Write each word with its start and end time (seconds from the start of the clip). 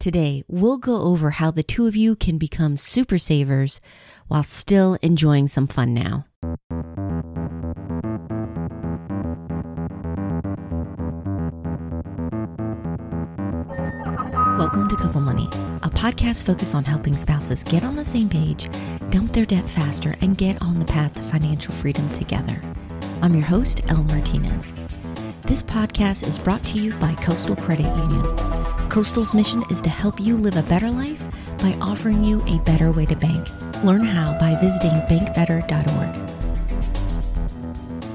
Today, 0.00 0.42
we'll 0.48 0.78
go 0.78 1.02
over 1.02 1.28
how 1.28 1.50
the 1.50 1.62
two 1.62 1.86
of 1.86 1.94
you 1.94 2.16
can 2.16 2.38
become 2.38 2.78
super 2.78 3.18
savers 3.18 3.80
while 4.28 4.42
still 4.42 4.96
enjoying 5.02 5.46
some 5.46 5.66
fun 5.66 5.92
now. 5.92 6.24
Welcome 14.56 14.88
to 14.88 14.96
Couple 14.96 15.20
Money, 15.20 15.44
a 15.82 15.90
podcast 15.90 16.46
focused 16.46 16.74
on 16.74 16.84
helping 16.84 17.14
spouses 17.14 17.62
get 17.62 17.84
on 17.84 17.94
the 17.94 18.04
same 18.06 18.30
page, 18.30 18.70
dump 19.10 19.32
their 19.32 19.44
debt 19.44 19.68
faster, 19.68 20.16
and 20.22 20.34
get 20.34 20.62
on 20.62 20.78
the 20.78 20.86
path 20.86 21.12
to 21.16 21.22
financial 21.22 21.74
freedom 21.74 22.08
together. 22.08 22.58
I'm 23.20 23.34
your 23.34 23.44
host, 23.44 23.82
Elle 23.90 24.04
Martinez. 24.04 24.72
This 25.50 25.64
podcast 25.64 26.24
is 26.28 26.38
brought 26.38 26.64
to 26.66 26.78
you 26.78 26.92
by 27.00 27.12
Coastal 27.16 27.56
Credit 27.56 27.86
Union 27.96 28.22
Coastal's 28.88 29.34
mission 29.34 29.64
is 29.68 29.82
to 29.82 29.90
help 29.90 30.20
you 30.20 30.36
live 30.36 30.56
a 30.56 30.62
better 30.62 30.88
life 30.88 31.24
by 31.58 31.76
offering 31.80 32.22
you 32.22 32.40
a 32.46 32.60
better 32.60 32.92
way 32.92 33.04
to 33.06 33.16
bank. 33.16 33.48
Learn 33.82 34.04
how 34.04 34.38
by 34.38 34.54
visiting 34.60 34.92
bankbetter.org. 35.08 36.16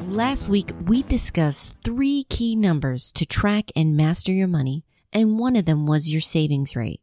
Last 0.07 0.47
week, 0.47 0.71
we 0.85 1.03
discussed 1.03 1.77
three 1.83 2.23
key 2.29 2.55
numbers 2.55 3.11
to 3.11 3.25
track 3.25 3.69
and 3.75 3.97
master 3.97 4.31
your 4.31 4.47
money, 4.47 4.85
and 5.11 5.37
one 5.37 5.57
of 5.57 5.65
them 5.65 5.85
was 5.85 6.13
your 6.13 6.21
savings 6.21 6.73
rate. 6.73 7.01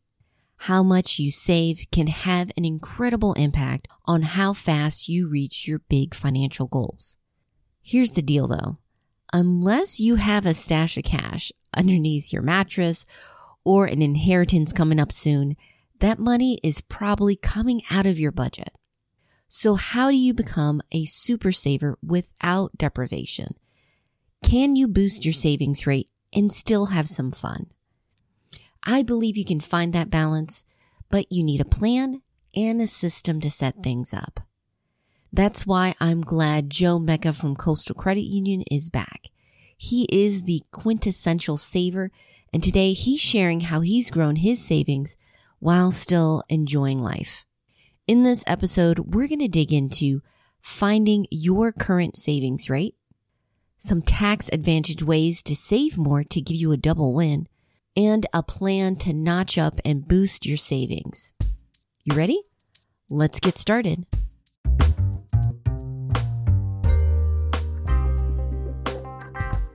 How 0.56 0.82
much 0.82 1.18
you 1.18 1.30
save 1.30 1.84
can 1.92 2.06
have 2.06 2.50
an 2.56 2.64
incredible 2.64 3.34
impact 3.34 3.86
on 4.06 4.22
how 4.22 4.54
fast 4.54 5.10
you 5.10 5.28
reach 5.28 5.68
your 5.68 5.80
big 5.90 6.14
financial 6.14 6.68
goals. 6.68 7.18
Here's 7.82 8.12
the 8.12 8.22
deal 8.22 8.46
though. 8.46 8.78
Unless 9.32 9.98
you 9.98 10.16
have 10.16 10.44
a 10.44 10.54
stash 10.54 10.98
of 10.98 11.04
cash 11.04 11.52
underneath 11.74 12.32
your 12.32 12.42
mattress 12.42 13.06
or 13.64 13.86
an 13.86 14.02
inheritance 14.02 14.72
coming 14.72 15.00
up 15.00 15.10
soon, 15.10 15.56
that 16.00 16.18
money 16.18 16.58
is 16.62 16.80
probably 16.82 17.36
coming 17.36 17.80
out 17.90 18.06
of 18.06 18.18
your 18.18 18.32
budget. 18.32 18.74
So 19.48 19.74
how 19.74 20.10
do 20.10 20.16
you 20.16 20.34
become 20.34 20.82
a 20.92 21.04
super 21.04 21.52
saver 21.52 21.98
without 22.02 22.76
deprivation? 22.76 23.54
Can 24.42 24.76
you 24.76 24.88
boost 24.88 25.24
your 25.24 25.32
savings 25.32 25.86
rate 25.86 26.10
and 26.32 26.52
still 26.52 26.86
have 26.86 27.08
some 27.08 27.30
fun? 27.30 27.66
I 28.82 29.02
believe 29.02 29.36
you 29.36 29.44
can 29.44 29.60
find 29.60 29.92
that 29.92 30.10
balance, 30.10 30.64
but 31.08 31.30
you 31.30 31.44
need 31.44 31.60
a 31.60 31.66
plan 31.66 32.22
and 32.54 32.80
a 32.80 32.86
system 32.86 33.40
to 33.40 33.50
set 33.50 33.82
things 33.82 34.12
up. 34.12 34.40
That's 35.34 35.66
why 35.66 35.94
I'm 35.98 36.20
glad 36.20 36.68
Joe 36.68 36.98
Mecca 36.98 37.32
from 37.32 37.56
Coastal 37.56 37.94
Credit 37.94 38.20
Union 38.20 38.64
is 38.70 38.90
back. 38.90 39.28
He 39.78 40.06
is 40.12 40.44
the 40.44 40.60
quintessential 40.72 41.56
saver 41.56 42.10
and 42.52 42.62
today 42.62 42.92
he's 42.92 43.20
sharing 43.20 43.60
how 43.60 43.80
he's 43.80 44.10
grown 44.10 44.36
his 44.36 44.62
savings 44.62 45.16
while 45.58 45.90
still 45.90 46.44
enjoying 46.50 46.98
life. 46.98 47.46
In 48.06 48.24
this 48.24 48.44
episode, 48.46 49.14
we're 49.14 49.26
going 49.28 49.38
to 49.38 49.48
dig 49.48 49.72
into 49.72 50.20
finding 50.60 51.26
your 51.30 51.72
current 51.72 52.14
savings 52.14 52.68
rate, 52.68 52.94
some 53.78 54.02
tax 54.02 54.50
advantage 54.52 55.02
ways 55.02 55.42
to 55.44 55.56
save 55.56 55.96
more 55.96 56.24
to 56.24 56.42
give 56.42 56.56
you 56.56 56.72
a 56.72 56.76
double 56.76 57.14
win, 57.14 57.48
and 57.96 58.26
a 58.34 58.42
plan 58.42 58.96
to 58.96 59.14
notch 59.14 59.56
up 59.56 59.80
and 59.84 60.06
boost 60.06 60.44
your 60.44 60.58
savings. 60.58 61.32
You 62.04 62.14
ready? 62.14 62.42
Let's 63.08 63.40
get 63.40 63.56
started. 63.56 64.06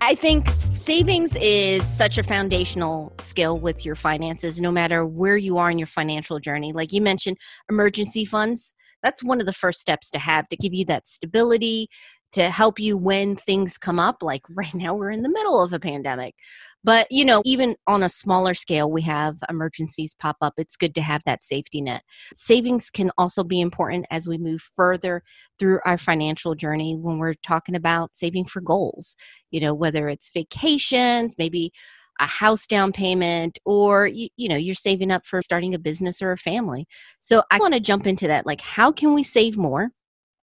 I 0.07 0.15
think 0.15 0.47
savings 0.71 1.35
is 1.35 1.85
such 1.85 2.17
a 2.17 2.23
foundational 2.23 3.13
skill 3.19 3.59
with 3.59 3.85
your 3.85 3.95
finances, 3.95 4.61
no 4.61 4.71
matter 4.71 5.05
where 5.05 5.35
you 5.35 5.57
are 5.57 5.69
in 5.69 5.77
your 5.77 5.85
financial 5.85 6.39
journey. 6.39 6.71
Like 6.71 6.93
you 6.93 7.01
mentioned, 7.01 7.35
emergency 7.69 8.23
funds, 8.23 8.73
that's 9.03 9.21
one 9.21 9.41
of 9.41 9.45
the 9.45 9.51
first 9.51 9.81
steps 9.81 10.09
to 10.11 10.19
have 10.19 10.47
to 10.47 10.55
give 10.55 10.73
you 10.73 10.85
that 10.85 11.09
stability, 11.09 11.89
to 12.37 12.51
help 12.51 12.79
you 12.79 12.97
when 12.97 13.35
things 13.35 13.77
come 13.77 13.99
up. 13.99 14.21
Like 14.21 14.43
right 14.49 14.73
now, 14.73 14.95
we're 14.95 15.11
in 15.11 15.23
the 15.23 15.29
middle 15.29 15.61
of 15.61 15.73
a 15.73 15.79
pandemic. 15.79 16.35
But, 16.83 17.07
you 17.11 17.25
know, 17.25 17.41
even 17.43 17.75
on 17.87 18.03
a 18.03 18.07
smaller 18.07 18.53
scale, 18.53 18.89
we 18.89 19.01
have 19.01 19.39
emergencies 19.49 20.15
pop 20.17 20.37
up. 20.41 20.53
It's 20.57 20.77
good 20.77 20.95
to 20.95 21.01
have 21.01 21.21
that 21.25 21.43
safety 21.43 21.81
net. 21.81 22.03
Savings 22.33 22.89
can 22.89 23.11
also 23.17 23.43
be 23.43 23.59
important 23.59 24.05
as 24.09 24.27
we 24.27 24.37
move 24.37 24.61
further 24.75 25.23
through 25.59 25.79
our 25.85 25.97
financial 25.97 26.55
journey 26.55 26.95
when 26.95 27.17
we're 27.17 27.33
talking 27.45 27.75
about 27.75 28.15
saving 28.15 28.45
for 28.45 28.61
goals, 28.61 29.17
you 29.51 29.59
know, 29.59 29.73
whether 29.73 30.07
it's 30.07 30.29
vacations, 30.29 31.35
maybe 31.37 31.73
a 32.19 32.25
house 32.25 32.65
down 32.65 32.91
payment 32.91 33.59
or 33.65 34.07
you, 34.07 34.27
you 34.37 34.49
know 34.49 34.55
you're 34.55 34.73
saving 34.73 35.11
up 35.11 35.23
for 35.23 35.39
starting 35.39 35.75
a 35.75 35.79
business 35.79 36.19
or 36.19 36.31
a 36.31 36.37
family 36.37 36.87
so 37.19 37.43
i 37.51 37.59
want 37.59 37.75
to 37.75 37.79
jump 37.79 38.07
into 38.07 38.27
that 38.27 38.45
like 38.45 38.59
how 38.59 38.91
can 38.91 39.13
we 39.13 39.21
save 39.21 39.55
more 39.55 39.91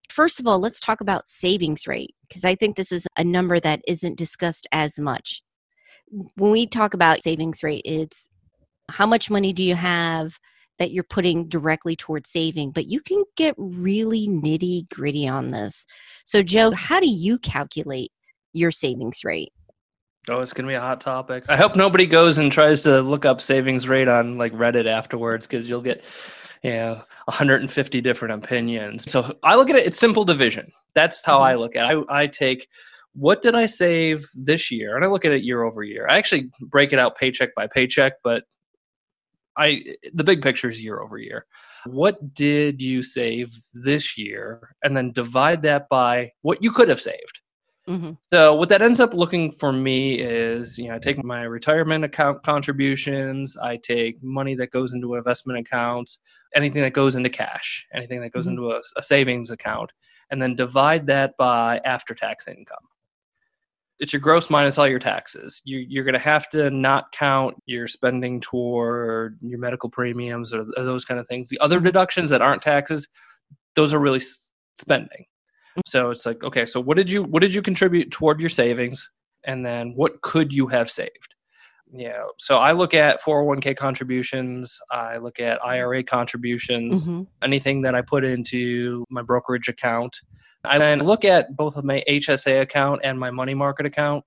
first 0.09 0.41
of 0.41 0.47
all 0.47 0.59
let's 0.59 0.81
talk 0.81 1.01
about 1.01 1.29
savings 1.29 1.87
rate 1.87 2.15
because 2.29 2.45
i 2.45 2.55
think 2.55 2.77
this 2.77 2.93
is 2.93 3.07
a 3.17 3.25
number 3.25 3.59
that 3.61 3.81
isn't 3.87 4.19
discussed 4.19 4.67
as 4.73 4.99
much 4.99 5.43
when 6.37 6.53
we 6.53 6.67
talk 6.67 6.95
about 6.95 7.23
savings 7.23 7.63
rate, 7.63 7.83
it's 7.85 8.29
how 8.91 9.07
much 9.07 9.31
money 9.31 9.53
do 9.53 9.63
you 9.63 9.75
have 9.75 10.39
that 10.79 10.91
you're 10.91 11.05
putting 11.05 11.49
directly 11.49 11.97
towards 11.97 12.31
saving, 12.31 12.73
but 12.73 12.87
you 12.87 13.01
can 13.01 13.25
get 13.37 13.55
really 13.57 14.27
nitty 14.29 14.89
gritty 14.91 15.29
on 15.29 15.51
this. 15.51 15.87
So, 16.25 16.43
Joe, 16.43 16.71
how 16.73 17.01
do 17.01 17.09
you 17.09 17.39
calculate 17.39 18.11
your 18.53 18.71
savings 18.71 19.25
rate? 19.25 19.53
Oh, 20.29 20.41
it's 20.41 20.53
going 20.53 20.67
to 20.67 20.71
be 20.71 20.75
a 20.75 20.81
hot 20.81 21.01
topic. 21.01 21.45
I 21.49 21.57
hope 21.57 21.75
nobody 21.75 22.07
goes 22.07 22.39
and 22.39 22.53
tries 22.53 22.83
to 22.83 23.01
look 23.01 23.25
up 23.25 23.41
savings 23.41 23.89
rate 23.89 24.09
on 24.09 24.39
like 24.39 24.53
Reddit 24.53 24.87
afterwards 24.87 25.47
because 25.47 25.69
you'll 25.69 25.81
get, 25.81 26.05
you 26.63 26.71
know, 26.71 27.03
150 27.27 28.01
different 28.01 28.45
opinions. 28.45 29.11
So 29.11 29.37
I 29.43 29.57
look 29.57 29.71
at 29.71 29.77
it, 29.77 29.87
it's 29.87 29.99
simple 29.99 30.25
division. 30.25 30.71
That's 30.95 31.25
how 31.25 31.37
mm-hmm. 31.37 31.45
I 31.45 31.55
look 31.55 31.77
at 31.77 31.91
it. 31.91 32.05
I, 32.09 32.23
I 32.23 32.27
take 32.27 32.69
what 33.15 33.43
did 33.43 33.55
I 33.55 33.67
save 33.67 34.27
this 34.35 34.71
year? 34.71 34.97
And 34.97 35.05
I 35.05 35.09
look 35.09 35.25
at 35.25 35.33
it 35.33 35.43
year 35.43 35.65
over 35.65 35.83
year. 35.83 36.07
I 36.09 36.17
actually 36.17 36.51
break 36.61 36.93
it 36.93 36.99
out 36.99 37.17
paycheck 37.17 37.55
by 37.55 37.67
paycheck, 37.67 38.15
but 38.25 38.45
I 39.57 39.83
the 40.15 40.25
big 40.25 40.41
picture 40.41 40.69
is 40.69 40.83
year 40.83 41.01
over 41.01 41.19
year. 41.19 41.45
What 41.85 42.33
did 42.33 42.81
you 42.81 43.03
save 43.03 43.53
this 43.75 44.17
year? 44.17 44.75
And 44.83 44.97
then 44.97 45.13
divide 45.13 45.63
that 45.63 45.89
by 45.91 46.33
what 46.41 46.63
you 46.63 46.73
could 46.73 46.89
have 46.89 47.01
saved. 47.01 47.42
Mm-hmm. 47.89 48.13
So 48.33 48.55
what 48.55 48.69
that 48.69 48.81
ends 48.81 49.01
up 49.01 49.13
looking 49.13 49.51
for 49.51 49.73
me 49.73 50.15
is, 50.15 50.79
you 50.79 50.89
know, 50.89 50.95
I 50.95 50.99
take 50.99 51.23
my 51.25 51.43
retirement 51.43 52.05
account 52.05 52.45
contributions, 52.45 53.57
I 53.57 53.77
take 53.77 54.23
money 54.23 54.55
that 54.55 54.71
goes 54.71 54.93
into 54.93 55.17
investment 55.17 55.59
accounts, 55.59 56.21
anything 56.55 56.83
that 56.83 56.93
goes 56.93 57.17
into 57.17 57.29
cash, 57.29 57.87
anything 57.93 58.21
that 58.21 58.33
goes 58.33 58.47
mm-hmm. 58.47 58.59
into 58.59 58.71
a, 58.71 58.81
a 58.97 59.03
savings 59.03 59.51
account, 59.51 59.91
and 60.31 60.41
then 60.41 60.55
divide 60.55 61.07
that 61.09 61.37
by 61.37 61.81
after 61.85 62.15
tax 62.15 62.47
income 62.47 62.87
it's 64.03 64.13
your 64.13 64.21
gross 64.21 64.51
minus 64.51 64.79
all 64.79 64.89
your 64.89 64.99
taxes. 64.99 65.63
You, 65.65 65.79
you're 65.79 66.03
going 66.03 66.15
to 66.15 66.19
have 66.19 66.49
to 66.51 66.71
not 66.71 67.13
count 67.13 67.55
your 67.67 67.87
spending 67.87 68.41
toward 68.41 69.39
your 69.41 69.61
medical 69.61 69.89
premiums 69.89 70.53
or, 70.53 70.63
or 70.77 70.85
those 70.85 71.05
kind 71.05 71.21
of 71.21 71.29
things. 71.29 71.49
The 71.49 71.61
other 71.61 71.77
mm-hmm. 71.77 71.87
deductions 71.87 72.29
that 72.31 72.43
aren't 72.43 72.63
taxes, 72.63 73.07
those 73.77 73.95
are 73.95 74.01
really 74.01 74.21
spending. 74.75 75.27
So 75.87 76.11
it's 76.11 76.27
like, 76.27 76.43
okay, 76.45 76.67
so 76.67 76.81
what 76.81 76.97
did 76.97 77.11
you 77.11 77.23
what 77.23 77.41
did 77.41 77.55
you 77.55 77.63
contribute 77.63 78.11
toward 78.11 78.41
your 78.41 78.51
savings, 78.51 79.11
and 79.45 79.65
then 79.65 79.93
what 79.95 80.21
could 80.23 80.53
you 80.53 80.67
have 80.69 80.91
saved? 80.91 81.35
Yeah. 81.95 82.25
So 82.39 82.57
I 82.59 82.73
look 82.73 82.95
at 82.95 83.23
401k 83.23 83.77
contributions. 83.77 84.79
I 84.91 85.19
look 85.19 85.39
at 85.41 85.63
IRA 85.65 86.03
contributions. 86.03 87.07
Mm-hmm. 87.07 87.23
Anything 87.43 87.83
that 87.83 87.95
I 87.95 88.01
put 88.01 88.25
into 88.25 89.05
my 89.11 89.23
brokerage 89.23 89.69
account. 89.69 90.21
I 90.65 90.79
then 90.79 91.01
look 91.01 91.25
at 91.25 91.55
both 91.57 91.77
of 91.77 91.85
my 91.85 92.03
HSA 92.09 92.63
account 92.63 93.01
and 93.05 93.19
my 93.19 93.31
money 93.31 93.55
market 93.55 93.85
account. 93.85 94.25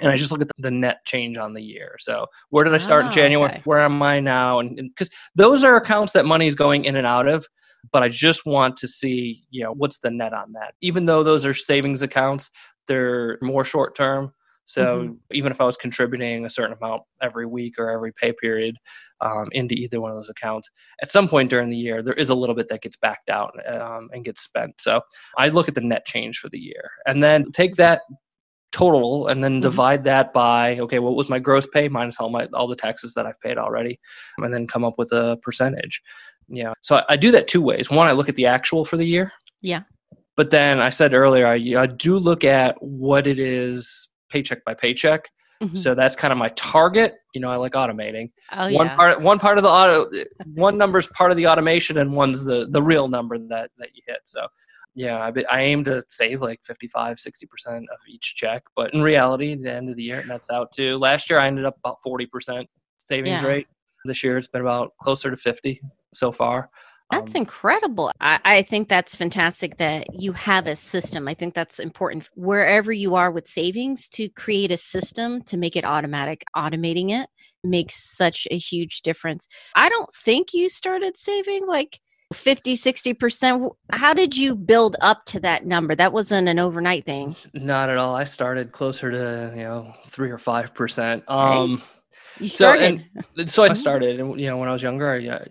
And 0.00 0.10
I 0.10 0.16
just 0.16 0.32
look 0.32 0.42
at 0.42 0.50
the 0.58 0.70
net 0.70 1.04
change 1.04 1.36
on 1.36 1.54
the 1.54 1.62
year. 1.62 1.96
So 2.00 2.26
where 2.50 2.64
did 2.64 2.74
I 2.74 2.78
start 2.78 3.04
oh, 3.04 3.06
in 3.06 3.12
January? 3.12 3.52
Okay. 3.52 3.62
Where 3.64 3.80
am 3.80 4.02
I 4.02 4.20
now? 4.20 4.58
And 4.58 4.74
because 4.76 5.10
those 5.36 5.62
are 5.64 5.76
accounts 5.76 6.12
that 6.14 6.24
money 6.24 6.46
is 6.46 6.54
going 6.54 6.84
in 6.84 6.96
and 6.96 7.06
out 7.06 7.28
of, 7.28 7.46
but 7.92 8.02
I 8.02 8.08
just 8.08 8.46
want 8.46 8.76
to 8.78 8.88
see, 8.88 9.44
you 9.50 9.62
know, 9.62 9.72
what's 9.72 10.00
the 10.00 10.10
net 10.10 10.32
on 10.32 10.52
that. 10.52 10.74
Even 10.80 11.06
though 11.06 11.22
those 11.22 11.44
are 11.44 11.54
savings 11.54 12.02
accounts, 12.02 12.50
they're 12.88 13.38
more 13.42 13.64
short 13.64 13.94
term. 13.94 14.32
So 14.64 15.00
mm-hmm. 15.00 15.12
even 15.32 15.52
if 15.52 15.60
I 15.60 15.64
was 15.64 15.76
contributing 15.76 16.46
a 16.46 16.50
certain 16.50 16.76
amount 16.80 17.02
every 17.20 17.46
week 17.46 17.78
or 17.78 17.90
every 17.90 18.12
pay 18.12 18.32
period 18.32 18.76
um, 19.20 19.48
into 19.52 19.74
either 19.74 20.00
one 20.00 20.10
of 20.10 20.16
those 20.16 20.28
accounts, 20.28 20.70
at 21.02 21.10
some 21.10 21.28
point 21.28 21.50
during 21.50 21.68
the 21.68 21.76
year, 21.76 22.02
there 22.02 22.14
is 22.14 22.30
a 22.30 22.34
little 22.34 22.54
bit 22.54 22.68
that 22.68 22.82
gets 22.82 22.96
backed 22.96 23.28
out 23.28 23.54
um, 23.66 24.08
and 24.12 24.24
gets 24.24 24.40
spent. 24.40 24.80
So 24.80 25.02
I 25.36 25.48
look 25.48 25.68
at 25.68 25.74
the 25.74 25.80
net 25.80 26.06
change 26.06 26.38
for 26.38 26.48
the 26.48 26.58
year 26.58 26.90
and 27.06 27.22
then 27.22 27.50
take 27.50 27.74
that 27.76 28.02
total 28.72 29.28
and 29.28 29.44
then 29.44 29.54
mm-hmm. 29.54 29.62
divide 29.62 30.04
that 30.04 30.32
by 30.32 30.78
okay 30.78 30.98
what 30.98 31.14
was 31.14 31.28
my 31.28 31.38
gross 31.38 31.66
pay 31.66 31.88
minus 31.88 32.18
all 32.18 32.30
my 32.30 32.48
all 32.54 32.66
the 32.66 32.76
taxes 32.76 33.12
that 33.14 33.26
i've 33.26 33.40
paid 33.40 33.58
already 33.58 34.00
and 34.38 34.52
then 34.52 34.66
come 34.66 34.84
up 34.84 34.94
with 34.96 35.12
a 35.12 35.38
percentage 35.42 36.02
yeah 36.48 36.72
so 36.80 36.96
I, 36.96 37.04
I 37.10 37.16
do 37.16 37.30
that 37.32 37.48
two 37.48 37.60
ways 37.60 37.90
one 37.90 38.08
i 38.08 38.12
look 38.12 38.30
at 38.30 38.36
the 38.36 38.46
actual 38.46 38.84
for 38.84 38.96
the 38.96 39.04
year 39.04 39.30
yeah 39.60 39.82
but 40.36 40.50
then 40.50 40.80
i 40.80 40.88
said 40.88 41.12
earlier 41.12 41.46
I, 41.46 41.56
I 41.78 41.86
do 41.86 42.18
look 42.18 42.44
at 42.44 42.82
what 42.82 43.26
it 43.26 43.38
is 43.38 44.08
paycheck 44.32 44.64
by 44.64 44.74
paycheck. 44.74 45.30
Mm-hmm. 45.62 45.76
So 45.76 45.94
that's 45.94 46.16
kind 46.16 46.32
of 46.32 46.38
my 46.38 46.48
target. 46.56 47.14
You 47.34 47.40
know, 47.40 47.48
I 47.48 47.56
like 47.56 47.72
automating. 47.72 48.32
Oh, 48.50 48.72
one 48.72 48.86
yeah. 48.86 48.96
part, 48.96 49.20
one 49.20 49.38
part 49.38 49.58
of 49.58 49.64
the 49.64 49.70
auto, 49.70 50.10
one 50.54 50.76
number 50.76 50.98
is 50.98 51.06
part 51.08 51.30
of 51.30 51.36
the 51.36 51.46
automation, 51.46 51.98
and 51.98 52.12
one's 52.16 52.44
the 52.44 52.66
the 52.68 52.82
real 52.82 53.06
number 53.06 53.38
that 53.38 53.70
that 53.78 53.90
you 53.94 54.02
hit. 54.08 54.20
So, 54.24 54.48
yeah, 54.94 55.18
I, 55.18 55.32
I 55.50 55.62
aim 55.62 55.84
to 55.84 56.02
save 56.08 56.40
like 56.40 56.60
55, 56.64 57.18
60 57.18 57.46
percent 57.46 57.84
of 57.92 57.98
each 58.08 58.34
check. 58.36 58.62
But 58.76 58.92
in 58.94 59.02
reality, 59.02 59.54
the 59.54 59.72
end 59.72 59.88
of 59.88 59.96
the 59.96 60.02
year, 60.02 60.20
it 60.20 60.26
nets 60.26 60.50
out 60.50 60.72
too. 60.72 60.98
last 60.98 61.30
year 61.30 61.38
I 61.38 61.46
ended 61.46 61.64
up 61.64 61.76
about 61.78 61.98
forty 62.02 62.26
percent 62.26 62.68
savings 62.98 63.42
Yeah. 63.42 63.46
rate. 63.48 63.66
This 64.04 64.22
year 64.24 64.36
it's 64.38 64.48
been 64.48 64.60
about 64.62 64.92
closer 65.00 65.30
to 65.30 65.36
fifty 65.36 65.80
so 66.12 66.32
far. 66.32 66.68
That's 67.10 67.34
Um, 67.34 67.42
incredible. 67.42 68.10
I, 68.20 68.40
I 68.42 68.62
think 68.62 68.88
that's 68.88 69.14
fantastic 69.16 69.76
that 69.76 70.06
you 70.18 70.32
have 70.32 70.66
a 70.66 70.74
system. 70.74 71.28
I 71.28 71.34
think 71.34 71.52
that's 71.54 71.78
important 71.78 72.30
wherever 72.34 72.90
you 72.90 73.14
are 73.16 73.30
with 73.30 73.46
savings 73.46 74.08
to 74.10 74.30
create 74.30 74.70
a 74.72 74.78
system 74.78 75.42
to 75.42 75.58
make 75.58 75.76
it 75.76 75.84
automatic. 75.84 76.42
Automating 76.56 77.10
it 77.10 77.28
makes 77.62 77.94
such 78.16 78.48
a 78.50 78.56
huge 78.56 79.02
difference. 79.02 79.46
I 79.76 79.90
don't 79.90 80.08
think 80.14 80.54
you 80.54 80.68
started 80.70 81.16
saving 81.18 81.66
like 81.66 82.00
50, 82.32 82.74
60%. 82.76 83.70
How 83.92 84.12
did 84.14 84.36
you 84.36 84.54
build 84.54 84.96
up 85.00 85.24
to 85.26 85.40
that 85.40 85.66
number? 85.66 85.94
That 85.94 86.12
wasn't 86.12 86.48
an 86.48 86.58
overnight 86.58 87.04
thing. 87.04 87.36
Not 87.54 87.90
at 87.90 87.98
all. 87.98 88.14
I 88.14 88.24
started 88.24 88.72
closer 88.72 89.10
to 89.10 89.52
you 89.56 89.62
know 89.62 89.94
three 90.08 90.30
or 90.30 90.38
five 90.38 90.74
percent. 90.74 91.24
Um, 91.28 91.82
You 92.38 92.48
So, 92.48 92.64
started. 92.72 93.04
and- 93.36 93.50
so 93.50 93.62
I 93.64 93.72
started, 93.74 94.18
and 94.20 94.40
you 94.40 94.46
know, 94.46 94.56
when 94.56 94.68
I 94.68 94.72
was 94.72 94.82
younger, 94.82 95.10
I 95.12 95.28
uh, 95.28 95.44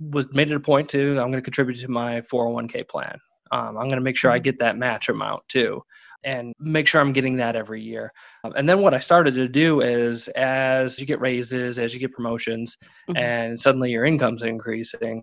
was 0.00 0.32
made 0.32 0.50
it 0.50 0.54
a 0.56 0.60
point 0.60 0.88
to 0.90 1.10
I'm 1.10 1.30
going 1.30 1.32
to 1.34 1.40
contribute 1.42 1.78
to 1.80 1.88
my 1.88 2.20
401k 2.22 2.88
plan. 2.88 3.18
Um, 3.52 3.76
I'm 3.78 3.84
going 3.84 3.96
to 3.96 4.00
make 4.00 4.16
sure 4.16 4.30
I 4.30 4.38
Mhm. 4.40 4.44
get 4.44 4.58
that 4.58 4.76
match 4.76 5.08
amount 5.08 5.46
too, 5.48 5.82
and 6.24 6.52
make 6.58 6.86
sure 6.88 7.00
I'm 7.00 7.12
getting 7.12 7.36
that 7.36 7.54
every 7.54 7.80
year. 7.82 8.12
Um, 8.44 8.52
and 8.56 8.68
then 8.68 8.80
what 8.80 8.92
I 8.94 8.98
started 8.98 9.34
to 9.34 9.46
do 9.48 9.80
is, 9.82 10.26
as 10.28 10.98
you 10.98 11.06
get 11.06 11.20
raises, 11.20 11.78
as 11.78 11.94
you 11.94 12.00
get 12.00 12.12
promotions, 12.12 12.76
Mhm. 13.08 13.18
and 13.18 13.60
suddenly 13.60 13.90
your 13.92 14.04
income's 14.04 14.42
increasing, 14.42 15.22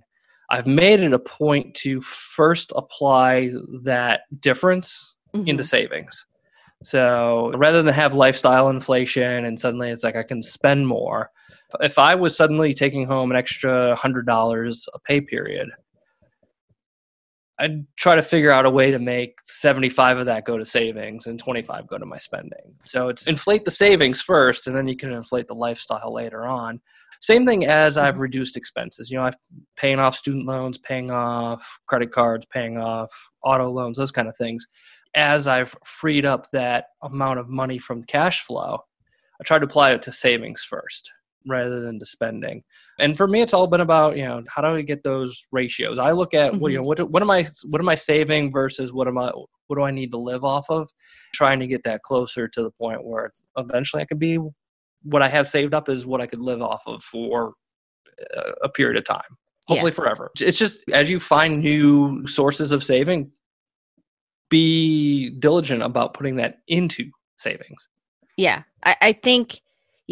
I've 0.54 0.68
made 0.68 1.00
it 1.00 1.14
a 1.14 1.20
point 1.20 1.74
to 1.78 2.00
first 2.02 2.72
apply 2.76 3.52
that 3.84 4.22
difference 4.40 5.16
into 5.34 5.64
Mhm. 5.64 5.68
savings. 5.68 6.26
So 6.84 7.52
rather 7.56 7.82
than 7.82 7.94
have 7.94 8.14
lifestyle 8.14 8.70
inflation 8.70 9.46
and 9.46 9.60
suddenly 9.60 9.90
it's 9.90 10.04
like 10.04 10.16
I 10.16 10.22
can 10.24 10.42
spend 10.44 10.88
more, 10.88 11.32
if 11.82 11.98
I 11.98 12.14
was 12.14 12.38
suddenly 12.38 12.74
taking 12.74 13.08
home 13.08 13.32
an 13.32 13.38
extra 13.38 13.96
hundred 13.96 14.28
dollars 14.28 14.88
a 14.94 15.00
pay 15.00 15.22
period, 15.22 15.70
I'd 17.60 17.86
try 17.98 18.16
to 18.16 18.22
figure 18.22 18.52
out 18.52 18.66
a 18.66 18.70
way 18.70 18.92
to 18.92 19.00
make 19.00 19.38
75 19.46 20.18
of 20.18 20.26
that 20.26 20.46
go 20.46 20.58
to 20.58 20.66
savings 20.66 21.28
and 21.28 21.40
25 21.40 21.88
go 21.88 21.98
to 21.98 22.06
my 22.06 22.18
spending. 22.18 22.76
So 22.84 23.10
it's 23.10 23.28
inflate 23.28 23.64
the 23.64 23.72
savings 23.72 24.22
first 24.22 24.68
and 24.68 24.76
then 24.76 24.88
you 24.88 24.96
can 24.96 25.12
inflate 25.12 25.48
the 25.48 25.54
lifestyle 25.54 26.14
later 26.14 26.46
on. 26.46 26.82
Same 27.22 27.46
thing 27.46 27.66
as 27.66 27.98
I've 27.98 28.20
reduced 28.20 28.58
expenses. 28.58 29.10
You 29.10 29.18
know, 29.18 29.24
I've 29.24 29.38
paying 29.78 30.00
off 30.00 30.16
student 30.16 30.46
loans, 30.46 30.78
paying 30.78 31.12
off 31.12 31.80
credit 31.88 32.12
cards, 32.12 32.46
paying 32.52 32.78
off 32.78 33.12
auto 33.44 33.70
loans, 33.70 33.98
those 33.98 34.12
kind 34.12 34.28
of 34.28 34.36
things. 34.36 34.68
As 35.16 35.46
I've 35.46 35.76
freed 35.86 36.26
up 36.26 36.50
that 36.52 36.86
amount 37.04 37.40
of 37.40 37.50
money 37.50 37.78
from 37.78 38.04
cash 38.04 38.44
flow, 38.44 38.80
I 39.40 39.44
try 39.44 39.60
to 39.60 39.66
apply 39.66 39.92
it 39.92 40.02
to 40.04 40.12
savings 40.12 40.64
first 40.64 41.12
rather 41.46 41.82
than 41.82 42.00
to 42.00 42.06
spending. 42.06 42.64
And 43.00 43.18
for 43.18 43.28
me, 43.28 43.42
it's 43.42 43.54
all 43.54 43.68
been 43.68 43.82
about 43.82 44.18
you 44.18 44.26
know 44.26 44.44
how 44.48 44.62
do 44.62 44.70
I 44.70 44.82
get 44.82 45.04
those 45.04 45.46
ratios? 45.52 46.00
I 46.00 46.12
look 46.12 46.34
at 46.34 46.56
what 46.56 46.72
you 46.72 46.80
mm-hmm. 46.80 46.84
know 46.84 46.88
what 46.88 47.12
what 47.12 47.22
am 47.22 47.32
I 47.32 47.48
what 47.70 47.82
am 47.82 47.90
I 47.90 47.96
saving 47.96 48.52
versus 48.52 48.94
what 48.94 49.08
am 49.08 49.18
I 49.18 49.32
what 49.68 49.78
do 49.78 49.84
I 49.84 49.92
need 49.92 50.12
to 50.12 50.18
live 50.18 50.44
off 50.44 50.66
of? 50.70 50.90
Trying 51.34 51.60
to 51.60 51.68
get 51.68 51.84
that 51.84 52.04
closer 52.04 52.48
to 52.48 52.64
the 52.64 52.72
point 52.72 53.04
where 53.04 53.32
eventually 53.58 54.02
I 54.02 54.06
could 54.06 54.20
be 54.20 54.40
what 55.04 55.22
I 55.22 55.30
have 55.30 55.48
saved 55.48 55.74
up 55.74 55.90
is 55.90 56.06
what 56.06 56.22
I 56.22 56.28
could 56.28 56.40
live 56.40 56.62
off 56.62 56.84
of 56.88 57.04
for 57.04 57.54
a- 58.36 58.54
a 58.64 58.70
period 58.70 58.98
of 58.98 59.04
time, 59.04 59.38
hopefully 59.68 59.92
forever. 59.92 60.32
It's 60.40 60.58
just 60.58 60.84
as 60.92 61.10
you 61.10 61.20
find 61.20 61.62
new 61.62 62.26
sources 62.26 62.72
of 62.72 62.84
saving, 62.84 63.32
be 64.50 65.32
diligent 65.32 65.82
about 65.82 66.14
putting 66.14 66.38
that 66.38 66.60
into 66.68 67.12
savings. 67.38 67.90
Yeah, 68.38 68.64
I, 68.84 68.96
I 69.02 69.14
think 69.14 69.62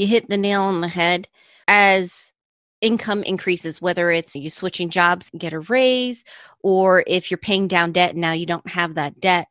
you 0.02 0.08
hit 0.08 0.28
the 0.30 0.38
nail 0.38 0.64
on 0.64 0.82
the 0.82 0.88
head. 0.88 1.28
As 1.68 2.34
income 2.82 3.22
increases, 3.24 3.82
whether 3.82 4.10
it's 4.10 4.36
you 4.36 4.50
switching 4.50 4.90
jobs, 4.90 5.30
get 5.38 5.54
a 5.54 5.60
raise, 5.60 6.24
or 6.62 7.04
if 7.06 7.30
you're 7.30 7.38
paying 7.38 7.68
down 7.68 7.92
debt 7.92 8.12
and 8.12 8.22
now 8.22 8.32
you 8.32 8.48
don't 8.48 8.68
have 8.68 8.96
that 8.96 9.20
debt, 9.22 9.48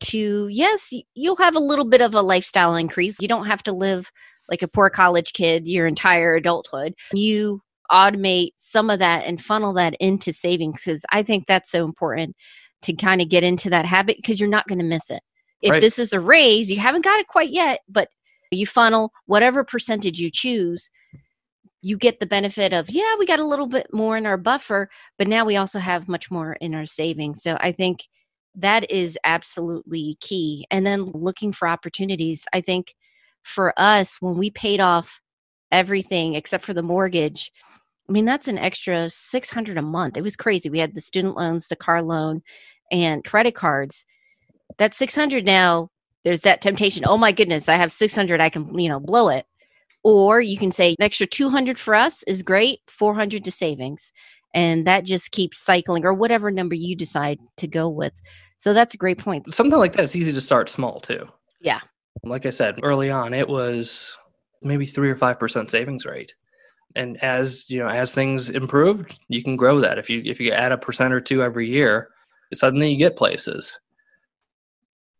to 0.00 0.48
yes, 0.50 0.92
you'll 1.14 1.36
have 1.36 1.56
a 1.56 1.60
little 1.60 1.86
bit 1.86 2.02
of 2.02 2.14
a 2.14 2.20
lifestyle 2.20 2.74
increase. 2.74 3.20
You 3.20 3.28
don't 3.28 3.46
have 3.46 3.62
to 3.62 3.72
live 3.72 4.12
like 4.50 4.60
a 4.60 4.68
poor 4.68 4.90
college 4.90 5.32
kid 5.32 5.66
your 5.66 5.86
entire 5.86 6.34
adulthood. 6.34 6.94
You 7.14 7.62
automate 7.90 8.50
some 8.56 8.90
of 8.90 8.98
that 8.98 9.24
and 9.24 9.40
funnel 9.40 9.72
that 9.74 9.94
into 10.00 10.32
savings 10.32 10.82
because 10.84 11.06
I 11.10 11.22
think 11.22 11.46
that's 11.46 11.70
so 11.70 11.84
important 11.84 12.36
to 12.82 12.92
kind 12.92 13.22
of 13.22 13.30
get 13.30 13.44
into 13.44 13.70
that 13.70 13.86
habit 13.86 14.16
because 14.16 14.38
you're 14.38 14.48
not 14.48 14.66
going 14.66 14.78
to 14.80 14.84
miss 14.84 15.08
it. 15.10 15.22
If 15.62 15.72
Right. 15.72 15.80
this 15.80 15.98
is 15.98 16.12
a 16.12 16.20
raise, 16.20 16.70
you 16.70 16.78
haven't 16.78 17.04
got 17.04 17.20
it 17.20 17.28
quite 17.28 17.50
yet, 17.50 17.80
but 17.88 18.08
you 18.54 18.66
funnel 18.66 19.12
whatever 19.26 19.64
percentage 19.64 20.18
you 20.18 20.30
choose 20.32 20.90
you 21.82 21.98
get 21.98 22.18
the 22.18 22.26
benefit 22.26 22.72
of 22.72 22.90
yeah 22.90 23.14
we 23.18 23.26
got 23.26 23.40
a 23.40 23.44
little 23.44 23.66
bit 23.66 23.86
more 23.92 24.16
in 24.16 24.26
our 24.26 24.38
buffer 24.38 24.88
but 25.18 25.28
now 25.28 25.44
we 25.44 25.56
also 25.56 25.78
have 25.78 26.08
much 26.08 26.30
more 26.30 26.54
in 26.54 26.74
our 26.74 26.86
savings. 26.86 27.42
So 27.42 27.56
i 27.60 27.72
think 27.72 28.04
that 28.56 28.88
is 28.88 29.18
absolutely 29.24 30.16
key. 30.20 30.64
And 30.70 30.86
then 30.86 31.10
looking 31.12 31.52
for 31.52 31.68
opportunities 31.68 32.46
i 32.52 32.60
think 32.60 32.94
for 33.42 33.74
us 33.76 34.18
when 34.20 34.38
we 34.38 34.50
paid 34.50 34.80
off 34.80 35.20
everything 35.70 36.34
except 36.34 36.64
for 36.64 36.72
the 36.72 36.82
mortgage 36.82 37.52
i 38.08 38.12
mean 38.12 38.24
that's 38.24 38.48
an 38.48 38.58
extra 38.58 39.10
600 39.10 39.76
a 39.76 39.82
month. 39.82 40.16
It 40.16 40.22
was 40.22 40.36
crazy. 40.36 40.70
We 40.70 40.78
had 40.78 40.94
the 40.94 41.00
student 41.00 41.36
loans 41.36 41.68
the 41.68 41.76
car 41.76 42.02
loan 42.02 42.42
and 42.90 43.24
credit 43.24 43.54
cards. 43.54 44.06
That 44.78 44.94
600 44.94 45.44
now 45.44 45.90
there's 46.24 46.42
that 46.42 46.60
temptation 46.60 47.04
oh 47.06 47.18
my 47.18 47.32
goodness 47.32 47.68
i 47.68 47.74
have 47.74 47.92
600 47.92 48.40
i 48.40 48.48
can 48.48 48.76
you 48.78 48.88
know 48.88 49.00
blow 49.00 49.28
it 49.28 49.46
or 50.02 50.40
you 50.40 50.58
can 50.58 50.70
say 50.70 50.90
an 50.90 51.02
extra 51.02 51.26
200 51.26 51.78
for 51.78 51.94
us 51.94 52.22
is 52.24 52.42
great 52.42 52.80
400 52.88 53.44
to 53.44 53.50
savings 53.50 54.12
and 54.54 54.86
that 54.86 55.04
just 55.04 55.32
keeps 55.32 55.58
cycling 55.58 56.04
or 56.04 56.14
whatever 56.14 56.50
number 56.50 56.74
you 56.74 56.94
decide 56.96 57.38
to 57.56 57.66
go 57.66 57.88
with 57.88 58.20
so 58.64 58.72
that's 58.72 58.94
a 58.94 58.96
great 58.96 59.18
point 59.18 59.54
Something 59.54 59.78
like 59.78 59.92
that, 59.92 60.04
it's 60.04 60.16
easy 60.16 60.32
to 60.32 60.40
start 60.40 60.70
small 60.70 60.98
too. 60.98 61.28
Yeah. 61.60 61.80
Like 62.22 62.46
I 62.46 62.50
said 62.50 62.80
early 62.82 63.10
on, 63.10 63.34
it 63.34 63.46
was 63.46 64.16
maybe 64.62 64.86
three 64.86 65.10
or 65.10 65.16
five 65.16 65.38
percent 65.38 65.70
savings 65.70 66.06
rate. 66.06 66.34
And 66.96 67.22
as 67.22 67.68
you 67.68 67.80
know, 67.80 67.88
as 67.88 68.14
things 68.14 68.48
improved, 68.48 69.20
you 69.28 69.42
can 69.42 69.56
grow 69.56 69.80
that. 69.80 69.98
If 69.98 70.08
you 70.08 70.22
if 70.24 70.40
you 70.40 70.52
add 70.52 70.72
a 70.72 70.78
percent 70.78 71.12
or 71.12 71.20
two 71.20 71.42
every 71.42 71.68
year, 71.68 72.08
suddenly 72.54 72.90
you 72.90 72.96
get 72.96 73.16
places. 73.16 73.78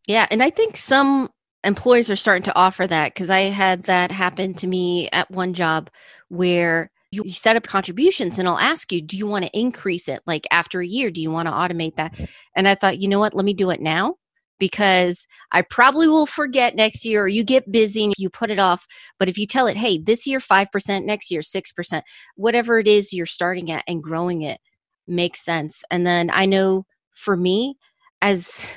Yeah 0.06 0.26
and 0.30 0.42
i 0.42 0.50
think 0.50 0.76
some 0.76 1.28
employers 1.64 2.10
are 2.10 2.16
starting 2.16 2.42
to 2.42 2.54
offer 2.56 2.86
that 2.86 3.14
because 3.14 3.30
i 3.30 3.40
had 3.40 3.84
that 3.84 4.10
happen 4.10 4.54
to 4.54 4.66
me 4.66 5.08
at 5.10 5.30
one 5.30 5.54
job 5.54 5.90
where 6.28 6.90
you 7.14 7.22
set 7.26 7.56
up 7.56 7.64
contributions 7.64 8.38
and 8.38 8.48
i'll 8.48 8.58
ask 8.58 8.92
you 8.92 9.00
do 9.00 9.16
you 9.16 9.26
want 9.26 9.44
to 9.44 9.58
increase 9.58 10.08
it 10.08 10.20
like 10.26 10.46
after 10.50 10.80
a 10.80 10.86
year? 10.86 11.10
Do 11.10 11.20
you 11.20 11.30
want 11.30 11.48
to 11.48 11.52
automate 11.52 11.96
that? 11.96 12.12
Mm-hmm. 12.14 12.24
And 12.56 12.68
i 12.68 12.74
thought 12.74 12.98
you 12.98 13.08
know 13.08 13.18
what? 13.18 13.34
Let 13.34 13.44
me 13.44 13.54
do 13.54 13.70
it 13.70 13.80
now 13.80 14.16
because 14.58 15.26
i 15.52 15.62
probably 15.62 16.08
will 16.08 16.26
forget 16.26 16.76
next 16.76 17.04
year 17.04 17.22
or 17.22 17.28
you 17.28 17.42
get 17.42 17.72
busy 17.72 18.04
and 18.04 18.14
you 18.16 18.30
put 18.30 18.50
it 18.50 18.58
off 18.58 18.86
but 19.18 19.28
if 19.28 19.36
you 19.36 19.46
tell 19.46 19.66
it 19.66 19.76
hey 19.76 19.98
this 19.98 20.26
year 20.26 20.38
5% 20.38 21.04
next 21.04 21.30
year 21.30 21.40
6% 21.40 22.02
whatever 22.36 22.78
it 22.78 22.86
is 22.86 23.12
you're 23.12 23.26
starting 23.26 23.70
at 23.70 23.84
and 23.88 24.02
growing 24.02 24.42
it 24.42 24.60
makes 25.06 25.44
sense. 25.44 25.84
And 25.90 26.06
then 26.06 26.30
i 26.32 26.46
know 26.46 26.86
for 27.12 27.36
me 27.36 27.76
as 28.22 28.68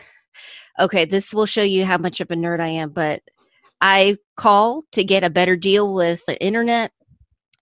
okay 0.80 1.06
this 1.06 1.34
will 1.34 1.46
show 1.46 1.64
you 1.64 1.86
how 1.86 1.98
much 1.98 2.22
of 2.22 2.32
a 2.32 2.36
nerd 2.36 2.60
i 2.60 2.68
am 2.68 2.90
but 2.90 3.22
i 3.82 4.16
call 4.36 4.82
to 4.92 5.04
get 5.04 5.24
a 5.24 5.30
better 5.30 5.56
deal 5.56 5.94
with 5.94 6.26
the 6.26 6.42
internet 6.42 6.92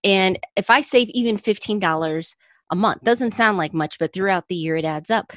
and 0.06 0.38
if 0.54 0.70
I 0.70 0.82
save 0.82 1.08
even 1.10 1.36
$15 1.36 2.34
a 2.70 2.76
month, 2.76 3.02
doesn't 3.02 3.34
sound 3.34 3.58
like 3.58 3.74
much, 3.74 3.98
but 3.98 4.12
throughout 4.12 4.46
the 4.46 4.54
year 4.54 4.76
it 4.76 4.84
adds 4.84 5.10
up. 5.10 5.32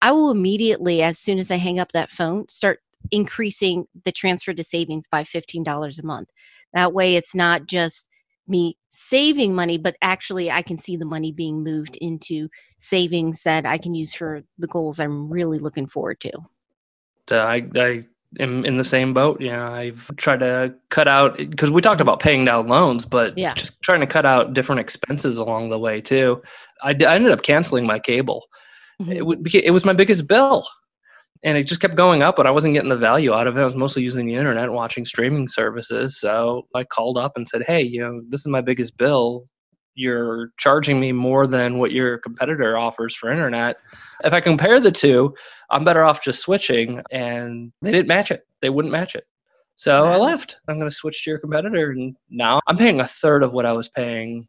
I 0.00 0.12
will 0.12 0.30
immediately, 0.30 1.02
as 1.02 1.18
soon 1.18 1.38
as 1.38 1.50
I 1.50 1.56
hang 1.56 1.78
up 1.78 1.92
that 1.92 2.10
phone, 2.10 2.48
start 2.48 2.80
increasing 3.10 3.86
the 4.06 4.12
transfer 4.12 4.54
to 4.54 4.64
savings 4.64 5.06
by 5.06 5.24
$15 5.24 5.98
a 5.98 6.06
month. 6.06 6.30
That 6.72 6.94
way 6.94 7.16
it's 7.16 7.34
not 7.34 7.66
just 7.66 8.08
me 8.48 8.78
saving 8.90 9.54
money, 9.54 9.76
but 9.76 9.96
actually 10.00 10.50
I 10.50 10.62
can 10.62 10.78
see 10.78 10.96
the 10.96 11.04
money 11.04 11.30
being 11.30 11.62
moved 11.62 11.96
into 11.96 12.48
savings 12.78 13.42
that 13.42 13.66
I 13.66 13.76
can 13.76 13.94
use 13.94 14.14
for 14.14 14.42
the 14.58 14.66
goals 14.66 15.00
I'm 15.00 15.30
really 15.30 15.58
looking 15.58 15.86
forward 15.86 16.20
to. 16.20 16.32
So 17.28 17.38
I 17.40 17.66
I 17.76 18.04
am 18.40 18.64
in 18.64 18.76
the 18.76 18.84
same 18.84 19.14
boat. 19.14 19.40
Yeah, 19.40 19.70
I've 19.70 20.10
tried 20.16 20.40
to 20.40 20.74
cut 20.90 21.06
out 21.08 21.36
because 21.36 21.70
we 21.70 21.80
talked 21.80 22.00
about 22.00 22.20
paying 22.20 22.44
down 22.44 22.66
loans, 22.68 23.06
but 23.06 23.36
Yeah. 23.38 23.54
just 23.54 23.80
trying 23.82 24.00
to 24.00 24.06
cut 24.06 24.26
out 24.26 24.54
different 24.54 24.80
expenses 24.80 25.38
along 25.38 25.70
the 25.70 25.78
way 25.78 26.00
too. 26.00 26.42
I, 26.82 26.90
I 26.90 27.14
ended 27.14 27.32
up 27.32 27.42
canceling 27.42 27.86
my 27.86 27.98
cable. 27.98 28.44
Mhm. 29.00 29.12
It, 29.14 29.18
w- 29.20 29.42
it 29.64 29.70
was 29.70 29.84
my 29.84 29.92
biggest 29.92 30.26
bill, 30.28 30.66
and 31.44 31.56
it 31.58 31.64
just 31.64 31.80
kept 31.80 31.94
going 31.96 32.22
up, 32.22 32.36
but 32.36 32.46
I 32.46 32.50
wasn't 32.50 32.74
getting 32.74 32.90
the 32.90 32.96
value 32.96 33.32
out 33.32 33.46
of 33.46 33.56
it. 33.56 33.60
I 33.60 33.64
was 33.64 33.76
mostly 33.76 34.02
using 34.02 34.26
the 34.26 34.34
internet, 34.34 34.70
watching 34.72 35.04
streaming 35.04 35.48
services. 35.48 36.18
So 36.20 36.66
I 36.74 36.84
called 36.84 37.18
up 37.18 37.32
and 37.36 37.46
said, 37.48 37.62
"Hey, 37.66 37.82
you 37.82 38.00
know, 38.00 38.20
this 38.28 38.40
is 38.40 38.48
my 38.48 38.60
biggest 38.60 38.96
bill. 38.96 39.46
You're 39.94 40.50
charging 40.58 40.98
me 41.00 41.12
more 41.12 41.46
than 41.46 41.78
what 41.78 41.92
your 41.92 42.18
competitor 42.18 42.76
offers 42.76 43.14
for 43.14 43.30
internet. 43.30 43.76
If 44.24 44.32
I 44.32 44.40
compare 44.40 44.80
the 44.80 44.92
two, 44.92 45.34
I'm 45.70 45.84
better 45.84 46.02
off 46.02 46.22
just 46.22 46.40
switching." 46.40 47.02
And 47.12 47.72
they 47.82 47.92
didn't 47.92 48.08
match 48.08 48.30
it. 48.30 48.46
They 48.60 48.70
wouldn't 48.70 48.92
match 48.92 49.14
it. 49.14 49.24
So 49.76 50.06
I 50.06 50.16
left. 50.16 50.60
I'm 50.68 50.78
going 50.78 50.88
to 50.90 50.94
switch 50.94 51.24
to 51.24 51.30
your 51.30 51.38
competitor, 51.38 51.90
and 51.90 52.16
now 52.30 52.60
I'm 52.66 52.76
paying 52.76 53.00
a 53.00 53.06
third 53.06 53.42
of 53.42 53.52
what 53.52 53.66
I 53.66 53.72
was 53.72 53.88
paying 53.88 54.46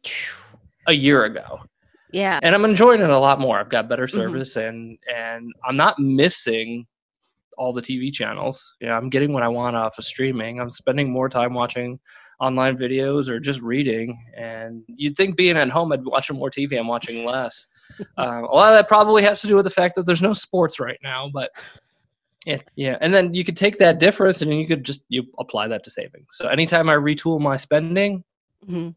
a 0.86 0.92
year 0.92 1.24
ago. 1.24 1.60
Yeah. 2.12 2.38
And 2.42 2.54
I'm 2.54 2.64
enjoying 2.64 3.00
it 3.00 3.10
a 3.10 3.18
lot 3.18 3.40
more. 3.40 3.58
I've 3.58 3.68
got 3.68 3.88
better 3.88 4.06
Mm-hmm. 4.06 4.18
service 4.18 4.56
and 4.56 4.96
and 5.12 5.52
I'm 5.66 5.76
not 5.76 5.98
missing 5.98 6.86
all 7.58 7.72
the 7.72 7.82
TV 7.82 8.12
channels. 8.12 8.76
Yeah, 8.80 8.96
I'm 8.96 9.08
getting 9.10 9.32
what 9.32 9.42
I 9.42 9.48
want 9.48 9.76
off 9.76 9.98
of 9.98 10.04
streaming. 10.04 10.60
I'm 10.60 10.70
spending 10.70 11.10
more 11.10 11.28
time 11.28 11.54
watching 11.54 11.98
online 12.40 12.76
videos 12.76 13.28
or 13.28 13.40
just 13.40 13.60
reading. 13.62 14.22
And 14.36 14.82
you'd 14.88 15.16
think 15.16 15.36
being 15.36 15.56
at 15.56 15.70
home 15.70 15.92
I'd 15.92 16.04
be 16.04 16.10
watching 16.10 16.36
more 16.36 16.50
TV. 16.50 16.78
I'm 16.78 16.86
watching 16.88 17.24
less. 17.24 17.66
uh, 18.00 18.04
a 18.42 18.54
lot 18.54 18.72
of 18.72 18.78
that 18.78 18.88
probably 18.88 19.22
has 19.22 19.40
to 19.42 19.46
do 19.46 19.56
with 19.56 19.64
the 19.64 19.70
fact 19.70 19.94
that 19.96 20.06
there's 20.06 20.22
no 20.22 20.32
sports 20.32 20.78
right 20.80 20.98
now, 21.02 21.30
but 21.32 21.50
yeah, 22.44 22.58
yeah. 22.76 22.96
And 23.00 23.12
then 23.12 23.34
you 23.34 23.42
could 23.42 23.56
take 23.56 23.78
that 23.78 23.98
difference 23.98 24.40
and 24.42 24.54
you 24.54 24.66
could 24.66 24.84
just 24.84 25.04
you 25.08 25.24
apply 25.38 25.66
that 25.68 25.82
to 25.84 25.90
savings. 25.90 26.26
So 26.30 26.46
anytime 26.46 26.88
I 26.88 26.94
retool 26.94 27.40
my 27.40 27.56
spending, 27.56 28.22
Mhm. 28.68 28.94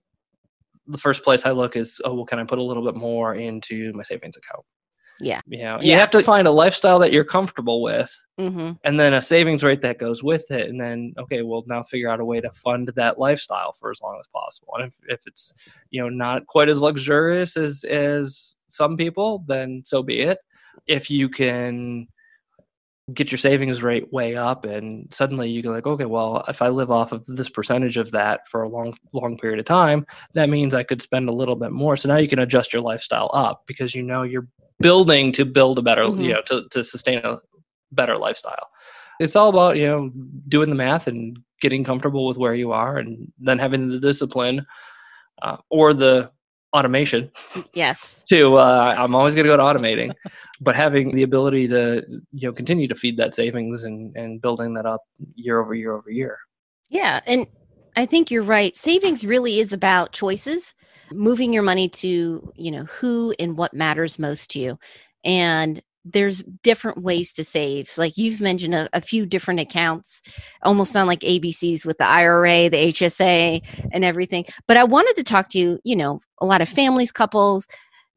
the 0.88 0.98
first 0.98 1.24
place 1.24 1.46
I 1.46 1.52
look 1.52 1.76
is, 1.76 2.00
oh, 2.06 2.14
well, 2.16 2.26
can 2.26 2.40
I 2.40 2.44
put 2.44 2.60
a 2.60 2.64
little 2.64 2.84
bit 2.84 2.96
more 2.96 3.36
into 3.36 3.92
my 3.94 4.04
savings 4.04 4.38
account? 4.38 4.66
Yeah. 5.20 5.42
You 5.48 5.64
know, 5.64 5.80
you 5.82 5.94
have 5.94 6.10
to 6.12 6.24
find 6.24 6.48
a 6.48 6.52
lifestyle 6.52 7.00
that 7.00 7.12
you're 7.12 7.24
comfortable 7.24 7.82
with 7.82 8.16
Mm-hmm. 8.40 8.72
and 8.86 8.98
then 8.98 9.14
a 9.16 9.22
savings 9.22 9.66
rate 9.66 9.82
that 9.82 9.98
goes 9.98 10.24
with 10.24 10.50
it. 10.50 10.70
And 10.70 10.80
then, 10.80 11.14
okay, 11.18 11.42
well, 11.42 11.66
now 11.68 11.84
figure 11.84 12.08
out 12.08 12.22
a 12.22 12.26
way 12.26 12.40
to 12.40 12.50
fund 12.54 12.90
that 12.96 13.20
lifestyle 13.20 13.74
for 13.74 13.92
as 13.92 14.00
long 14.02 14.18
as 14.18 14.28
possible. 14.28 14.76
And 14.76 14.86
if, 14.86 14.98
if 15.10 15.28
it's, 15.28 15.54
you 15.92 16.02
know, 16.02 16.08
not 16.08 16.48
quite 16.48 16.70
as 16.70 16.80
luxurious 16.80 17.58
as, 17.58 17.84
as 17.84 18.56
some 18.70 18.96
people, 18.96 19.44
then 19.48 19.84
so 19.86 20.02
be 20.02 20.22
it. 20.22 20.40
If 20.88 21.12
you 21.12 21.28
can 21.28 22.08
get 23.14 23.32
your 23.32 23.38
savings 23.38 23.82
rate 23.84 24.12
way 24.14 24.36
up 24.36 24.66
and 24.66 25.12
suddenly 25.14 25.50
you 25.50 25.62
go 25.62 25.72
like 25.72 25.86
okay 25.88 26.06
well 26.06 26.44
if 26.48 26.62
i 26.62 26.68
live 26.68 26.92
off 26.92 27.12
of 27.12 27.26
this 27.28 27.50
percentage 27.50 27.98
of 27.98 28.12
that 28.12 28.48
for 28.48 28.64
a 28.64 28.70
long 28.70 28.94
long 29.14 29.38
period 29.38 29.60
of 29.60 29.66
time 29.66 30.06
that 30.34 30.50
means 30.50 30.74
i 30.74 30.84
could 30.84 31.02
spend 31.02 31.30
a 31.30 31.34
little 31.34 31.56
bit 31.56 31.72
more 31.72 31.96
so 31.96 32.10
now 32.10 32.18
you 32.18 32.28
can 32.28 32.40
adjust 32.40 32.74
your 32.74 32.82
lifestyle 32.82 33.30
up 33.34 33.64
because 33.68 33.96
you 33.96 34.04
know 34.04 34.24
you're 34.24 34.48
building 34.80 35.32
to 35.32 35.46
build 35.46 35.78
a 35.78 35.82
better 35.82 36.04
Mhm. 36.04 36.24
you 36.24 36.34
know 36.34 36.42
to, 36.48 36.68
to 36.72 36.84
sustain 36.84 37.20
a 37.20 37.40
better 37.92 38.18
lifestyle 38.18 38.68
it's 39.20 39.36
all 39.36 39.50
about 39.50 39.78
you 39.78 39.88
know 39.88 40.10
doing 40.48 40.70
the 40.70 40.76
math 40.76 41.08
and 41.08 41.38
getting 41.62 41.84
comfortable 41.84 42.26
with 42.26 42.38
where 42.38 42.56
you 42.56 42.72
are 42.72 42.98
and 42.98 43.32
then 43.40 43.60
having 43.60 43.90
the 43.90 44.00
discipline 44.00 44.66
uh, 45.42 45.58
or 45.70 45.94
the 45.94 46.32
automation 46.74 47.32
Yes. 47.74 48.24
to 48.30 48.56
uh, 48.58 48.96
i'm 48.98 49.16
always 49.16 49.34
going 49.36 49.46
to 49.46 49.50
go 49.50 49.58
to 49.58 49.64
automating 49.64 50.14
but 50.62 50.76
having 50.76 51.16
the 51.16 51.24
ability 51.24 51.68
to 51.68 52.04
you 52.32 52.48
know 52.48 52.54
continue 52.54 52.88
to 52.88 52.96
feed 52.96 53.18
that 53.18 53.34
savings 53.34 53.84
and 53.84 54.16
and 54.16 54.42
building 54.42 54.74
that 54.76 54.86
up 54.86 55.02
year 55.36 55.60
over 55.60 55.74
year 55.74 55.94
over 55.94 56.12
year 56.12 56.38
Yeah. 56.90 57.22
And 57.26 57.48
I 57.96 58.06
think 58.06 58.32
you're 58.32 58.44
right. 58.44 58.76
Savings 58.76 59.26
really 59.26 59.60
is 59.60 59.74
about 59.74 60.12
choices, 60.14 60.74
moving 61.12 61.52
your 61.52 61.64
money 61.64 61.90
to, 61.90 62.54
you 62.56 62.72
know, 62.72 62.86
who 62.86 63.34
and 63.40 63.58
what 63.58 63.74
matters 63.74 64.18
most 64.20 64.52
to 64.52 64.60
you. 64.60 64.80
And 65.26 65.82
there's 66.06 66.44
different 66.64 67.02
ways 67.02 67.34
to 67.34 67.44
save. 67.44 67.92
Like 67.98 68.18
you've 68.18 68.42
mentioned 68.42 68.74
a, 68.74 68.90
a 68.94 69.02
few 69.02 69.26
different 69.26 69.60
accounts, 69.60 70.22
almost 70.64 70.92
sound 70.92 71.08
like 71.08 71.22
ABCs 71.22 71.86
with 71.86 71.98
the 71.98 72.06
IRA, 72.06 72.70
the 72.70 72.92
HSA, 72.92 73.90
and 73.92 74.04
everything. 74.04 74.46
But 74.68 74.78
I 74.78 74.84
wanted 74.84 75.16
to 75.18 75.24
talk 75.24 75.50
to 75.50 75.60
you, 75.60 75.80
you 75.84 75.96
know, 75.96 76.22
a 76.42 76.46
lot 76.46 76.62
of 76.62 76.70
families, 76.70 77.12
couples, 77.12 77.68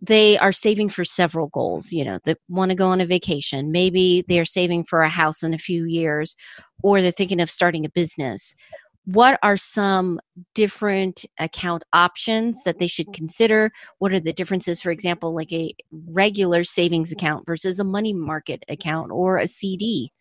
they 0.02 0.36
are 0.38 0.50
saving 0.50 0.88
for 0.88 1.04
several 1.04 1.46
goals, 1.46 1.92
you 1.92 2.04
know, 2.04 2.18
that 2.24 2.38
want 2.48 2.72
to 2.72 2.76
go 2.76 2.88
on 2.88 3.00
a 3.00 3.06
vacation. 3.06 3.70
Maybe 3.70 4.24
they're 4.26 4.44
saving 4.44 4.84
for 4.84 5.02
a 5.02 5.08
house 5.08 5.44
in 5.44 5.54
a 5.54 5.58
few 5.58 5.84
years, 5.84 6.34
or 6.82 7.00
they're 7.00 7.12
thinking 7.12 7.40
of 7.40 7.48
starting 7.48 7.84
a 7.84 7.88
business. 7.88 8.56
What 9.06 9.38
are 9.42 9.56
some 9.56 10.20
different 10.54 11.24
account 11.38 11.82
options 11.92 12.62
that 12.62 12.78
they 12.78 12.86
should 12.86 13.12
consider? 13.12 13.72
What 13.98 14.12
are 14.12 14.20
the 14.20 14.32
differences, 14.32 14.80
for 14.80 14.90
example, 14.92 15.34
like 15.34 15.52
a 15.52 15.74
regular 15.90 16.62
savings 16.62 17.10
account 17.10 17.44
versus 17.44 17.80
a 17.80 17.84
money 17.84 18.12
market 18.14 18.64
account 18.68 19.10
or 19.10 19.38
a 19.38 19.48
CD? 19.48 20.12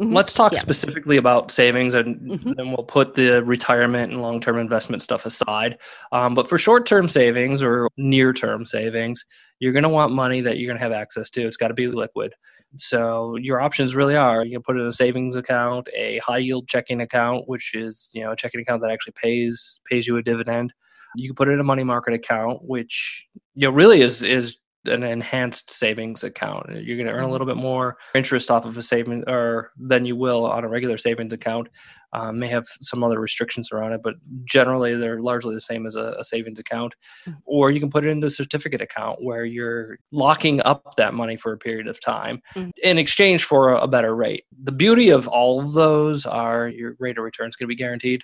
Mhm. 0.00 0.14
let's 0.14 0.32
talk 0.32 0.52
Yeah. 0.52 0.60
specifically 0.60 1.18
about 1.18 1.50
savings 1.50 1.92
and 1.92 2.18
Mhm. 2.20 2.56
then 2.56 2.68
we'll 2.70 2.84
put 2.86 3.14
the 3.14 3.44
retirement 3.44 4.10
and 4.10 4.22
long-term 4.22 4.58
investment 4.58 5.02
stuff 5.02 5.26
aside 5.26 5.76
um, 6.12 6.34
but 6.34 6.48
for 6.48 6.56
short-term 6.56 7.06
savings 7.06 7.62
or 7.62 7.86
near-term 7.98 8.64
savings 8.64 9.24
you're 9.58 9.72
going 9.72 9.82
to 9.82 9.90
want 9.90 10.10
money 10.12 10.40
that 10.40 10.56
you're 10.58 10.66
going 10.68 10.78
to 10.78 10.82
have 10.82 10.92
access 10.92 11.28
to 11.28 11.42
it's 11.42 11.58
got 11.58 11.68
to 11.68 11.74
be 11.74 11.86
liquid 11.86 12.32
so 12.76 13.36
your 13.36 13.60
options 13.60 13.96
really 13.96 14.14
are 14.14 14.44
you 14.44 14.52
can 14.52 14.62
put 14.62 14.76
it 14.76 14.80
in 14.80 14.86
a 14.86 14.92
savings 14.92 15.34
account 15.34 15.88
a 15.94 16.18
high 16.18 16.38
yield 16.38 16.68
checking 16.68 17.00
account 17.00 17.48
which 17.48 17.74
is 17.74 18.10
you 18.14 18.22
know 18.22 18.32
a 18.32 18.36
checking 18.36 18.60
account 18.60 18.80
that 18.80 18.90
actually 18.90 19.14
pays 19.20 19.80
pays 19.88 20.06
you 20.06 20.16
a 20.16 20.22
dividend. 20.22 20.72
You 21.16 21.28
can 21.28 21.34
put 21.34 21.48
it 21.48 21.52
in 21.52 21.60
a 21.60 21.64
money 21.64 21.82
market 21.82 22.14
account 22.14 22.60
which 22.62 23.26
you 23.56 23.66
know 23.66 23.74
really 23.74 24.00
is 24.00 24.22
is 24.22 24.59
an 24.86 25.02
enhanced 25.02 25.70
savings 25.70 26.24
account 26.24 26.66
you're 26.82 26.96
going 26.96 27.06
to 27.06 27.12
earn 27.12 27.24
a 27.24 27.28
Mhm. 27.28 27.32
little 27.32 27.46
bit 27.46 27.56
more 27.56 27.98
interest 28.14 28.50
off 28.50 28.64
of 28.64 28.78
a 28.78 28.82
saving 28.82 29.22
or 29.28 29.72
than 29.76 30.06
you 30.06 30.16
will 30.16 30.46
on 30.46 30.64
a 30.64 30.68
regular 30.68 30.96
savings 30.96 31.32
account 31.34 31.68
um, 32.12 32.38
may 32.40 32.48
have 32.48 32.64
some 32.80 33.04
other 33.04 33.20
restrictions 33.20 33.70
around 33.72 33.92
it 33.92 34.00
but 34.02 34.14
generally 34.46 34.96
they're 34.96 35.20
largely 35.20 35.54
the 35.54 35.60
same 35.60 35.86
as 35.86 35.96
a, 35.96 36.14
a 36.18 36.24
savings 36.24 36.58
account 36.58 36.94
Mhm. 37.26 37.36
or 37.44 37.70
you 37.70 37.78
can 37.78 37.90
put 37.90 38.06
it 38.06 38.08
into 38.08 38.26
a 38.26 38.30
certificate 38.30 38.80
account 38.80 39.22
where 39.22 39.44
you're 39.44 39.98
locking 40.12 40.62
up 40.62 40.96
that 40.96 41.12
money 41.12 41.36
for 41.36 41.52
a 41.52 41.58
period 41.58 41.86
of 41.86 42.00
time 42.00 42.40
Mhm. 42.54 42.70
in 42.82 42.96
exchange 42.96 43.44
for 43.44 43.72
a, 43.74 43.80
a 43.82 43.88
better 43.88 44.16
rate 44.16 44.44
the 44.62 44.72
beauty 44.72 45.10
of 45.10 45.28
all 45.28 45.60
of 45.60 45.74
those 45.74 46.24
are 46.24 46.68
your 46.68 46.96
rate 46.98 47.18
of 47.18 47.24
return 47.24 47.48
is 47.50 47.56
going 47.56 47.66
to 47.66 47.74
be 47.74 47.76
guaranteed 47.76 48.22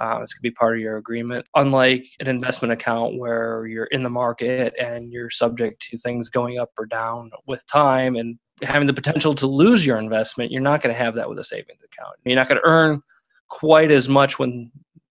it's 0.00 0.34
going 0.34 0.38
to 0.38 0.42
be 0.42 0.50
part 0.50 0.76
of 0.76 0.80
your 0.80 0.96
agreement. 0.96 1.48
Unlike 1.54 2.04
an 2.20 2.28
investment 2.28 2.72
account 2.72 3.18
where 3.18 3.66
you're 3.66 3.86
in 3.86 4.02
the 4.02 4.10
market 4.10 4.74
and 4.78 5.12
you're 5.12 5.30
subject 5.30 5.80
to 5.82 5.98
things 5.98 6.28
going 6.28 6.58
up 6.58 6.70
or 6.78 6.86
down 6.86 7.30
with 7.46 7.66
time 7.66 8.16
and 8.16 8.38
having 8.62 8.86
the 8.86 8.94
potential 8.94 9.34
to 9.34 9.46
lose 9.46 9.86
your 9.86 9.98
investment, 9.98 10.50
you're 10.50 10.60
not 10.60 10.82
going 10.82 10.94
to 10.94 10.98
have 10.98 11.14
that 11.14 11.28
with 11.28 11.38
a 11.38 11.44
savings 11.44 11.82
account. 11.82 12.16
You're 12.24 12.36
not 12.36 12.48
going 12.48 12.60
to 12.60 12.68
earn 12.68 13.02
quite 13.48 13.90
as 13.90 14.08
much 14.08 14.38
when 14.38 14.70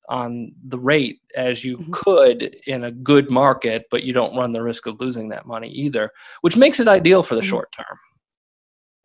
on 0.09 0.53
the 0.65 0.79
rate 0.79 1.19
as 1.35 1.65
you 1.65 1.77
Mhm. 1.77 1.91
could 1.91 2.55
in 2.65 2.85
a 2.85 2.91
good 2.91 3.29
market, 3.29 3.87
but 3.91 4.03
you 4.03 4.13
don't 4.13 4.37
run 4.37 4.53
the 4.53 4.63
risk 4.63 4.87
of 4.87 5.01
losing 5.01 5.27
that 5.29 5.45
money 5.45 5.69
either, 5.69 6.11
which 6.41 6.55
makes 6.55 6.79
it 6.79 6.87
ideal 6.87 7.23
for 7.23 7.35
the 7.35 7.41
Mhm. 7.41 7.49
short 7.49 7.71
term. 7.73 7.99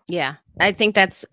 Yeah, 0.07 0.37
I 0.61 0.71
think 0.71 0.95
that's 0.95 1.25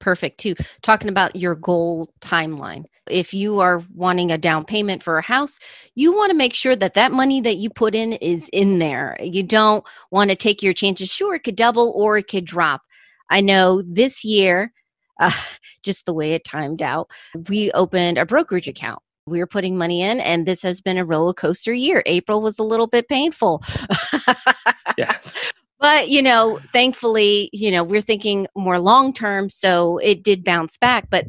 perfect 0.00 0.38
too. 0.38 0.54
Talking 0.82 1.08
about 1.08 1.36
your 1.36 1.54
goal 1.54 2.12
timeline. 2.20 2.84
If 3.08 3.32
you 3.32 3.60
are 3.60 3.82
wanting 3.94 4.30
a 4.30 4.38
down 4.38 4.64
payment 4.64 5.02
for 5.02 5.18
a 5.18 5.22
house, 5.22 5.58
you 5.94 6.12
want 6.14 6.30
to 6.30 6.36
make 6.36 6.54
sure 6.54 6.76
that 6.76 6.94
that 6.94 7.12
money 7.12 7.40
that 7.40 7.56
you 7.56 7.70
put 7.70 7.94
in 7.94 8.14
is 8.14 8.48
in 8.52 8.78
there. 8.78 9.16
You 9.20 9.42
don't 9.42 9.84
want 10.10 10.30
to 10.30 10.36
take 10.36 10.62
your 10.62 10.72
chances. 10.72 11.10
Sure, 11.10 11.34
it 11.34 11.44
could 11.44 11.56
double 11.56 11.92
or 11.96 12.16
it 12.18 12.28
could 12.28 12.44
drop. 12.44 12.82
I 13.30 13.40
know 13.40 13.82
this 13.82 14.24
year, 14.24 14.72
uh, 15.20 15.32
just 15.82 16.06
the 16.06 16.14
way 16.14 16.32
it 16.32 16.44
timed 16.44 16.82
out, 16.82 17.10
we 17.48 17.72
opened 17.72 18.18
a 18.18 18.26
brokerage 18.26 18.68
account. 18.68 19.02
We 19.26 19.40
were 19.40 19.46
putting 19.46 19.76
money 19.76 20.00
in, 20.00 20.20
and 20.20 20.46
this 20.46 20.62
has 20.62 20.80
been 20.80 20.96
a 20.96 21.04
roller 21.04 21.34
coaster 21.34 21.72
year. 21.72 22.02
April 22.06 22.40
was 22.40 22.58
a 22.58 22.64
little 22.64 22.86
bit 22.86 23.08
painful. 23.08 23.62
Yes. 24.96 25.52
But 25.80 26.08
you 26.08 26.22
know 26.22 26.58
thankfully 26.72 27.50
you 27.52 27.70
know 27.70 27.84
we're 27.84 28.00
thinking 28.00 28.46
more 28.56 28.78
long 28.78 29.12
term 29.12 29.48
so 29.50 29.98
it 29.98 30.22
did 30.22 30.44
bounce 30.44 30.76
back. 30.76 31.08
But 31.10 31.26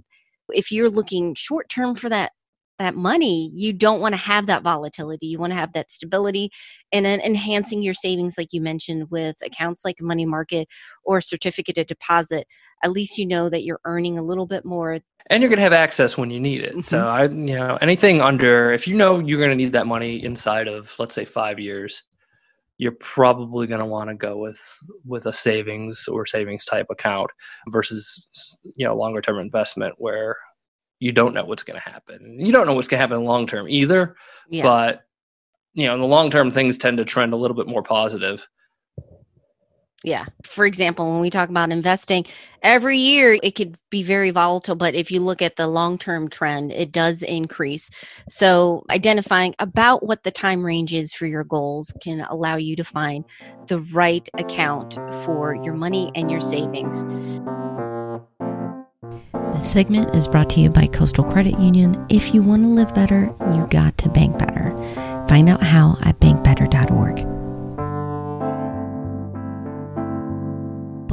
if 0.49 0.71
you're 0.71 0.89
looking 0.89 1.35
short 1.35 1.69
term 1.69 1.95
for 1.95 2.09
that 2.09 2.31
that 2.79 2.95
money 2.95 3.51
you 3.53 3.73
don't 3.73 3.99
want 3.99 4.13
to 4.13 4.17
have 4.17 4.47
that 4.47 4.63
volatility. 4.63 5.27
You 5.27 5.37
want 5.37 5.51
to 5.51 5.57
have 5.57 5.73
that 5.73 5.91
stability 5.91 6.49
and 6.91 7.05
then 7.05 7.19
enhancing 7.19 7.83
your 7.83 7.93
savings 7.93 8.37
like 8.37 8.53
you 8.53 8.61
mentioned 8.61 9.11
with 9.11 9.35
accounts 9.43 9.85
like 9.85 10.01
money 10.01 10.25
market 10.25 10.67
or 11.03 11.21
certificate 11.21 11.77
of 11.77 11.87
deposit. 11.87 12.47
At 12.83 12.91
least 12.91 13.17
you 13.17 13.25
know 13.25 13.49
that 13.49 13.63
you're 13.63 13.81
earning 13.83 14.17
a 14.17 14.23
little 14.23 14.45
bit 14.45 14.63
more. 14.63 14.99
And 15.29 15.43
you're 15.43 15.49
going 15.49 15.57
to 15.57 15.63
have 15.63 15.73
access 15.73 16.17
when 16.17 16.31
you 16.31 16.39
need 16.39 16.61
it. 16.61 16.85
So 16.85 16.99
mm-hmm. 16.99 17.07
I, 17.07 17.23
you 17.23 17.57
know, 17.57 17.77
anything 17.81 18.21
under, 18.21 18.71
if 18.71 18.87
you 18.87 18.95
know 18.95 19.19
you're 19.19 19.37
going 19.37 19.51
to 19.51 19.55
need 19.55 19.73
that 19.73 19.85
money 19.85 20.23
inside 20.23 20.69
of, 20.69 20.95
let's 20.97 21.13
say, 21.13 21.25
five 21.25 21.59
years, 21.59 22.03
you're 22.79 22.93
probably 22.93 23.67
going 23.67 23.81
to 23.81 23.85
want 23.85 24.09
to 24.09 24.15
go 24.15 24.37
with 24.37 24.59
with 25.05 25.27
a 25.27 25.33
savings 25.33 26.07
or 26.07 26.25
savings 26.25 26.65
type 26.65 26.87
account 26.89 27.29
versus 27.67 28.57
you 28.75 28.85
know 28.85 28.95
longer 28.95 29.21
term 29.21 29.37
investment 29.37 29.93
where 29.97 30.37
you 30.99 31.11
don't 31.11 31.33
know 31.33 31.45
what's 31.45 31.63
going 31.63 31.79
to 31.79 31.89
happen. 31.89 32.37
You 32.39 32.51
don't 32.51 32.65
know 32.65 32.73
what's 32.73 32.87
going 32.87 32.97
to 32.97 33.01
happen 33.01 33.23
long 33.23 33.45
term 33.45 33.67
either, 33.69 34.15
yeah 34.49 34.63
but 34.63 35.01
you 35.73 35.85
know 35.85 35.93
in 35.93 36.01
the 36.01 36.07
long 36.07 36.31
term 36.31 36.49
things 36.49 36.77
tend 36.77 36.97
to 36.97 37.05
trend 37.05 37.33
a 37.33 37.37
little 37.37 37.55
bit 37.55 37.67
more 37.67 37.83
positive 37.83 38.47
Yeah. 40.03 40.25
For 40.43 40.65
example, 40.65 41.11
when 41.11 41.19
we 41.19 41.29
talk 41.29 41.49
about 41.49 41.71
investing, 41.71 42.25
every 42.63 42.97
year 42.97 43.37
it 43.43 43.55
could 43.55 43.77
be 43.89 44.01
very 44.01 44.31
volatile, 44.31 44.75
but 44.75 44.95
if 44.95 45.11
you 45.11 45.19
look 45.19 45.41
at 45.41 45.57
the 45.57 45.67
long 45.67 45.97
term 45.97 46.29
trend, 46.29 46.71
it 46.71 46.93
does 46.93 47.21
increase. 47.21 47.89
So, 48.29 48.85
identifying 48.89 49.55
about 49.59 50.03
what 50.03 50.23
the 50.23 50.31
time 50.31 50.65
range 50.65 50.93
is 50.93 51.13
for 51.13 51.25
your 51.25 51.43
goals 51.43 51.93
can 52.01 52.21
allow 52.21 52.55
you 52.55 52.77
to 52.77 52.83
find 52.83 53.25
the 53.67 53.79
right 53.79 54.27
account 54.37 54.97
for 55.25 55.55
your 55.55 55.73
money 55.73 56.11
and 56.15 56.31
your 56.31 56.41
savings. 56.41 57.03
This 59.51 59.69
segment 59.69 60.15
is 60.15 60.27
brought 60.27 60.49
to 60.51 60.61
you 60.61 60.69
by 60.69 60.87
Coastal 60.87 61.25
Credit 61.25 61.59
Union. 61.59 62.05
If 62.09 62.33
you 62.33 62.41
want 62.41 62.63
to 62.63 62.69
live 62.69 62.95
better, 62.95 63.33
you 63.55 63.67
got 63.67 63.97
to 63.97 64.09
bank 64.09 64.39
better. 64.39 64.71
Find 65.27 65.49
out 65.49 65.61
how 65.61 65.97
at 66.03 66.19
bankbetter.org. 66.19 67.38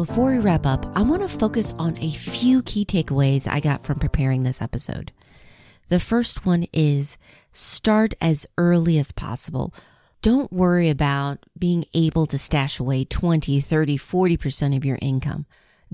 Before 0.06 0.30
we 0.30 0.38
wrap 0.38 0.66
up, 0.66 0.86
I 0.96 1.02
want 1.02 1.22
to 1.22 1.28
focus 1.28 1.74
on 1.80 1.98
a 1.98 2.10
few 2.12 2.62
key 2.62 2.84
takeaways 2.84 3.48
I 3.48 3.58
got 3.58 3.82
from 3.82 3.98
preparing 3.98 4.44
this 4.44 4.62
episode. 4.62 5.10
The 5.88 5.98
first 5.98 6.46
one 6.46 6.66
is 6.72 7.18
start 7.50 8.14
as 8.20 8.46
early 8.56 8.98
as 8.98 9.10
possible. 9.10 9.74
Don't 10.22 10.52
worry 10.52 10.90
about 10.90 11.40
being 11.58 11.86
able 11.92 12.26
to 12.26 12.38
stash 12.38 12.78
away 12.78 13.02
20, 13.02 13.60
30, 13.60 13.98
40% 13.98 14.76
of 14.76 14.84
your 14.84 14.98
income. 15.02 15.44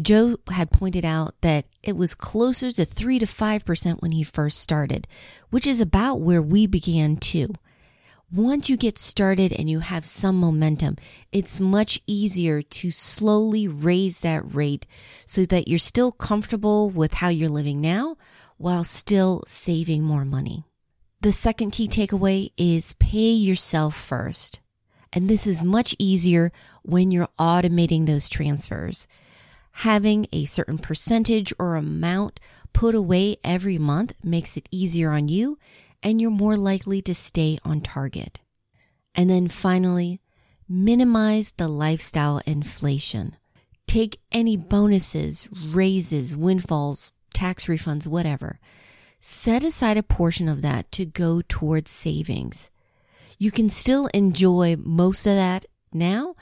Joe 0.01 0.37
had 0.51 0.71
pointed 0.71 1.07
out 1.07 1.35
that 1.41 1.65
it 1.83 1.97
was 1.97 2.15
closer 2.15 2.71
to 2.71 2.85
3 2.85 3.19
to 3.19 3.27
5% 3.27 4.03
when 4.03 4.13
he 4.13 4.23
first 4.23 4.59
started, 4.59 5.09
which 5.49 5.67
is 5.67 5.81
about 5.81 6.21
where 6.21 6.43
we 6.43 6.67
began 6.67 7.17
too 7.17 7.55
once 8.35 8.71
you 8.71 8.79
get 8.79 8.97
started 8.97 9.53
and 9.53 9.69
you 9.69 9.81
have 9.81 10.07
some 10.07 10.41
momentum, 10.41 10.97
it's 11.33 11.61
much 11.61 12.01
easier 12.07 12.63
to 12.63 12.91
slowly 12.91 13.69
raise 13.69 14.21
that 14.21 14.43
rate 14.55 14.87
so 15.27 15.45
that 15.45 15.69
you're 15.69 15.79
still 15.79 16.11
comfortable 16.11 16.89
with 16.89 17.15
how 17.15 17.29
you're 17.29 17.49
living 17.49 17.79
now 17.81 18.17
while 18.57 18.85
still 18.85 19.43
saving 19.47 20.03
more 20.03 20.25
money. 20.25 20.65
The 21.21 21.33
second 21.33 21.73
key 21.73 21.87
takeaway 21.87 22.53
is 22.57 22.95
pay 22.95 23.31
yourself 23.33 23.95
first. 23.95 24.61
And 25.13 25.29
this 25.29 25.47
is 25.47 25.63
much 25.63 25.95
easier 25.99 26.53
when 26.83 27.11
you're 27.11 27.29
automating 27.39 28.07
those 28.07 28.31
transfers. 28.31 29.07
Having 29.73 30.27
a 30.33 30.47
certain 30.47 30.79
percentage 30.79 31.53
or 31.59 31.77
amount 31.77 32.41
put 32.73 32.95
away 32.95 33.37
every 33.45 33.77
month 33.77 34.15
makes 34.25 34.57
it 34.57 34.69
easier 34.71 35.11
on 35.11 35.29
you 35.29 35.59
and 36.03 36.21
you're 36.21 36.31
more 36.31 36.57
likely 36.57 37.01
to 37.03 37.15
stay 37.15 37.59
on 37.65 37.81
target. 37.81 38.41
And 39.15 39.29
then 39.29 39.49
finally, 39.49 40.21
minimize 40.69 41.53
the 41.53 41.69
lifestyle 41.69 42.41
inflation. 42.47 43.37
Take 43.87 44.19
any 44.33 44.57
bonuses, 44.57 45.49
raises, 45.53 46.37
windfalls, 46.37 47.13
tax 47.35 47.67
refunds, 47.67 48.07
whatever. 48.07 48.59
Set 49.21 49.63
aside 49.63 49.97
a 49.97 50.03
portion 50.03 50.49
of 50.49 50.63
that 50.63 50.91
to 50.93 51.05
go 51.05 51.43
towards 51.47 51.91
savings. 51.91 52.71
You 53.39 53.51
can 53.51 53.69
still 53.69 54.09
enjoy 54.15 54.77
most 54.79 55.27
of 55.27 55.35
that 55.35 55.67
now 55.93 56.35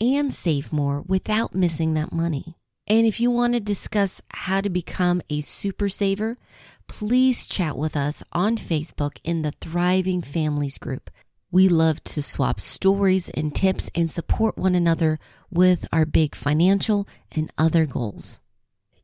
and 0.00 0.32
save 0.32 0.72
more 0.72 1.02
without 1.02 1.54
missing 1.54 1.94
that 1.94 2.12
money. 2.12 2.56
And 2.86 3.06
if 3.06 3.20
you 3.20 3.30
want 3.30 3.54
to 3.54 3.60
discuss 3.60 4.20
how 4.30 4.60
to 4.60 4.68
become 4.68 5.22
a 5.30 5.40
super 5.40 5.88
saver, 5.88 6.36
please 6.86 7.46
chat 7.46 7.76
with 7.76 7.96
us 7.96 8.22
on 8.32 8.56
Facebook 8.56 9.18
in 9.24 9.42
the 9.42 9.52
Thriving 9.60 10.22
Families 10.22 10.78
group. 10.78 11.10
We 11.50 11.68
love 11.68 12.02
to 12.04 12.22
swap 12.22 12.58
stories 12.58 13.28
and 13.30 13.54
tips 13.54 13.90
and 13.94 14.10
support 14.10 14.58
one 14.58 14.74
another 14.74 15.18
with 15.50 15.86
our 15.92 16.04
big 16.04 16.34
financial 16.34 17.06
and 17.34 17.52
other 17.56 17.86
goals. 17.86 18.40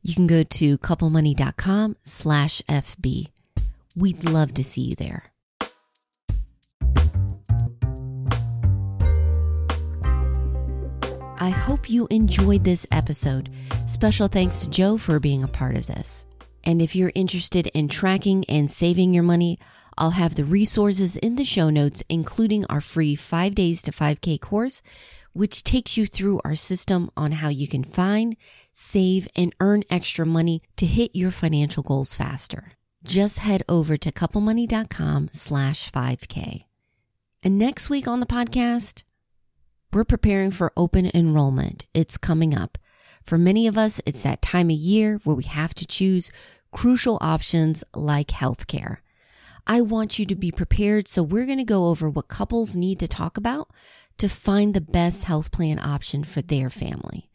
You 0.01 0.15
can 0.15 0.27
go 0.27 0.43
to 0.43 0.77
couplemoney.com 0.77 1.95
slash 2.03 2.61
FB. 2.63 3.27
We'd 3.95 4.29
love 4.29 4.53
to 4.55 4.63
see 4.63 4.81
you 4.81 4.95
there. 4.95 5.31
I 11.39 11.49
hope 11.49 11.89
you 11.89 12.07
enjoyed 12.11 12.63
this 12.63 12.85
episode. 12.91 13.49
Special 13.87 14.27
thanks 14.27 14.61
to 14.61 14.69
Joe 14.69 14.97
for 14.97 15.19
being 15.19 15.43
a 15.43 15.47
part 15.47 15.75
of 15.75 15.87
this. 15.87 16.27
And 16.63 16.81
if 16.81 16.95
you're 16.95 17.11
interested 17.15 17.67
in 17.67 17.87
tracking 17.87 18.45
and 18.47 18.69
saving 18.69 19.13
your 19.13 19.23
money, 19.23 19.57
I'll 19.97 20.11
have 20.11 20.35
the 20.35 20.45
resources 20.45 21.17
in 21.17 21.35
the 21.35 21.43
show 21.43 21.69
notes, 21.69 22.03
including 22.09 22.65
our 22.69 22.81
free 22.81 23.15
5 23.15 23.53
days 23.55 23.81
to 23.83 23.91
5K 23.91 24.39
course, 24.39 24.81
which 25.33 25.63
takes 25.63 25.97
you 25.97 26.05
through 26.05 26.41
our 26.43 26.55
system 26.55 27.09
on 27.15 27.33
how 27.33 27.49
you 27.49 27.67
can 27.67 27.83
find, 27.83 28.35
save, 28.73 29.27
and 29.35 29.55
earn 29.59 29.83
extra 29.89 30.25
money 30.25 30.61
to 30.77 30.85
hit 30.85 31.11
your 31.13 31.31
financial 31.31 31.83
goals 31.83 32.15
faster. 32.15 32.71
Just 33.03 33.39
head 33.39 33.63
over 33.67 33.97
to 33.97 34.11
couplemoney.com 34.11 35.29
slash 35.31 35.91
5K. 35.91 36.65
And 37.43 37.57
next 37.57 37.89
week 37.89 38.07
on 38.07 38.19
the 38.19 38.25
podcast, 38.25 39.03
we're 39.91 40.03
preparing 40.03 40.51
for 40.51 40.71
open 40.77 41.09
enrollment. 41.13 41.87
It's 41.93 42.17
coming 42.17 42.55
up. 42.55 42.77
For 43.23 43.37
many 43.37 43.67
of 43.67 43.77
us, 43.77 44.01
it's 44.05 44.23
that 44.23 44.41
time 44.41 44.69
of 44.69 44.75
year 44.75 45.19
where 45.23 45.35
we 45.35 45.43
have 45.43 45.73
to 45.75 45.87
choose 45.87 46.31
crucial 46.71 47.17
options 47.21 47.83
like 47.93 48.27
healthcare. 48.27 48.97
I 49.67 49.81
want 49.81 50.17
you 50.17 50.25
to 50.25 50.35
be 50.35 50.51
prepared, 50.51 51.07
so 51.07 51.21
we're 51.21 51.45
going 51.45 51.57
to 51.59 51.63
go 51.63 51.87
over 51.87 52.09
what 52.09 52.27
couples 52.27 52.75
need 52.75 52.99
to 52.99 53.07
talk 53.07 53.37
about 53.37 53.69
to 54.17 54.27
find 54.27 54.73
the 54.73 54.81
best 54.81 55.25
health 55.25 55.51
plan 55.51 55.79
option 55.79 56.23
for 56.23 56.41
their 56.41 56.69
family. 56.69 57.29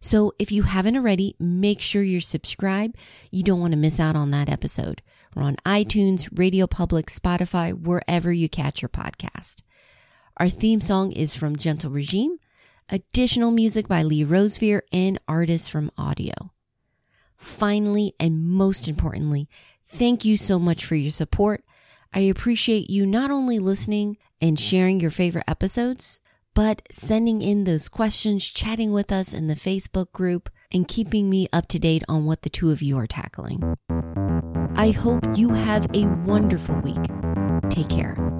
So 0.00 0.32
if 0.38 0.50
you 0.50 0.64
haven't 0.64 0.96
already, 0.96 1.36
make 1.38 1.80
sure 1.80 2.02
you're 2.02 2.20
subscribed. 2.20 2.96
You 3.30 3.44
don't 3.44 3.60
want 3.60 3.72
to 3.72 3.78
miss 3.78 4.00
out 4.00 4.16
on 4.16 4.30
that 4.30 4.48
episode. 4.48 5.00
We're 5.34 5.44
on 5.44 5.56
iTunes, 5.64 6.28
Radio 6.36 6.66
Public, 6.66 7.06
Spotify, 7.06 7.72
wherever 7.72 8.32
you 8.32 8.48
catch 8.48 8.82
your 8.82 8.88
podcast. 8.88 9.62
Our 10.38 10.48
theme 10.48 10.80
song 10.80 11.12
is 11.12 11.36
from 11.36 11.56
Gentle 11.56 11.92
Regime 11.92 12.38
additional 12.88 13.50
music 13.50 13.88
by 13.88 14.02
Lee 14.02 14.24
Rosevere, 14.24 14.82
and 14.92 15.18
artists 15.26 15.68
from 15.68 15.90
audio. 15.96 16.52
Finally, 17.36 18.14
and 18.20 18.44
most 18.44 18.88
importantly, 18.88 19.48
thank 19.84 20.24
you 20.24 20.36
so 20.36 20.58
much 20.58 20.84
for 20.84 20.94
your 20.94 21.10
support. 21.10 21.64
I 22.12 22.20
appreciate 22.20 22.90
you 22.90 23.06
not 23.06 23.30
only 23.30 23.58
listening 23.58 24.18
and 24.40 24.58
sharing 24.60 25.00
your 25.00 25.10
favorite 25.10 25.44
episodes, 25.48 26.20
but 26.54 26.82
sending 26.90 27.40
in 27.40 27.64
those 27.64 27.88
questions, 27.88 28.48
chatting 28.48 28.92
with 28.92 29.10
us 29.10 29.32
in 29.32 29.46
the 29.46 29.54
Facebook 29.54 30.12
group, 30.12 30.50
and 30.70 30.86
keeping 30.88 31.30
me 31.30 31.48
up 31.52 31.68
to 31.68 31.78
date 31.78 32.02
on 32.08 32.26
what 32.26 32.42
the 32.42 32.50
two 32.50 32.70
of 32.70 32.82
you 32.82 32.96
are 32.98 33.06
tackling. 33.06 33.76
I 34.74 34.90
hope 34.90 35.20
you 35.34 35.50
have 35.50 35.86
a 35.94 36.06
wonderful 36.24 36.80
week. 36.80 37.02
Take 37.70 37.88
care. 37.88 38.31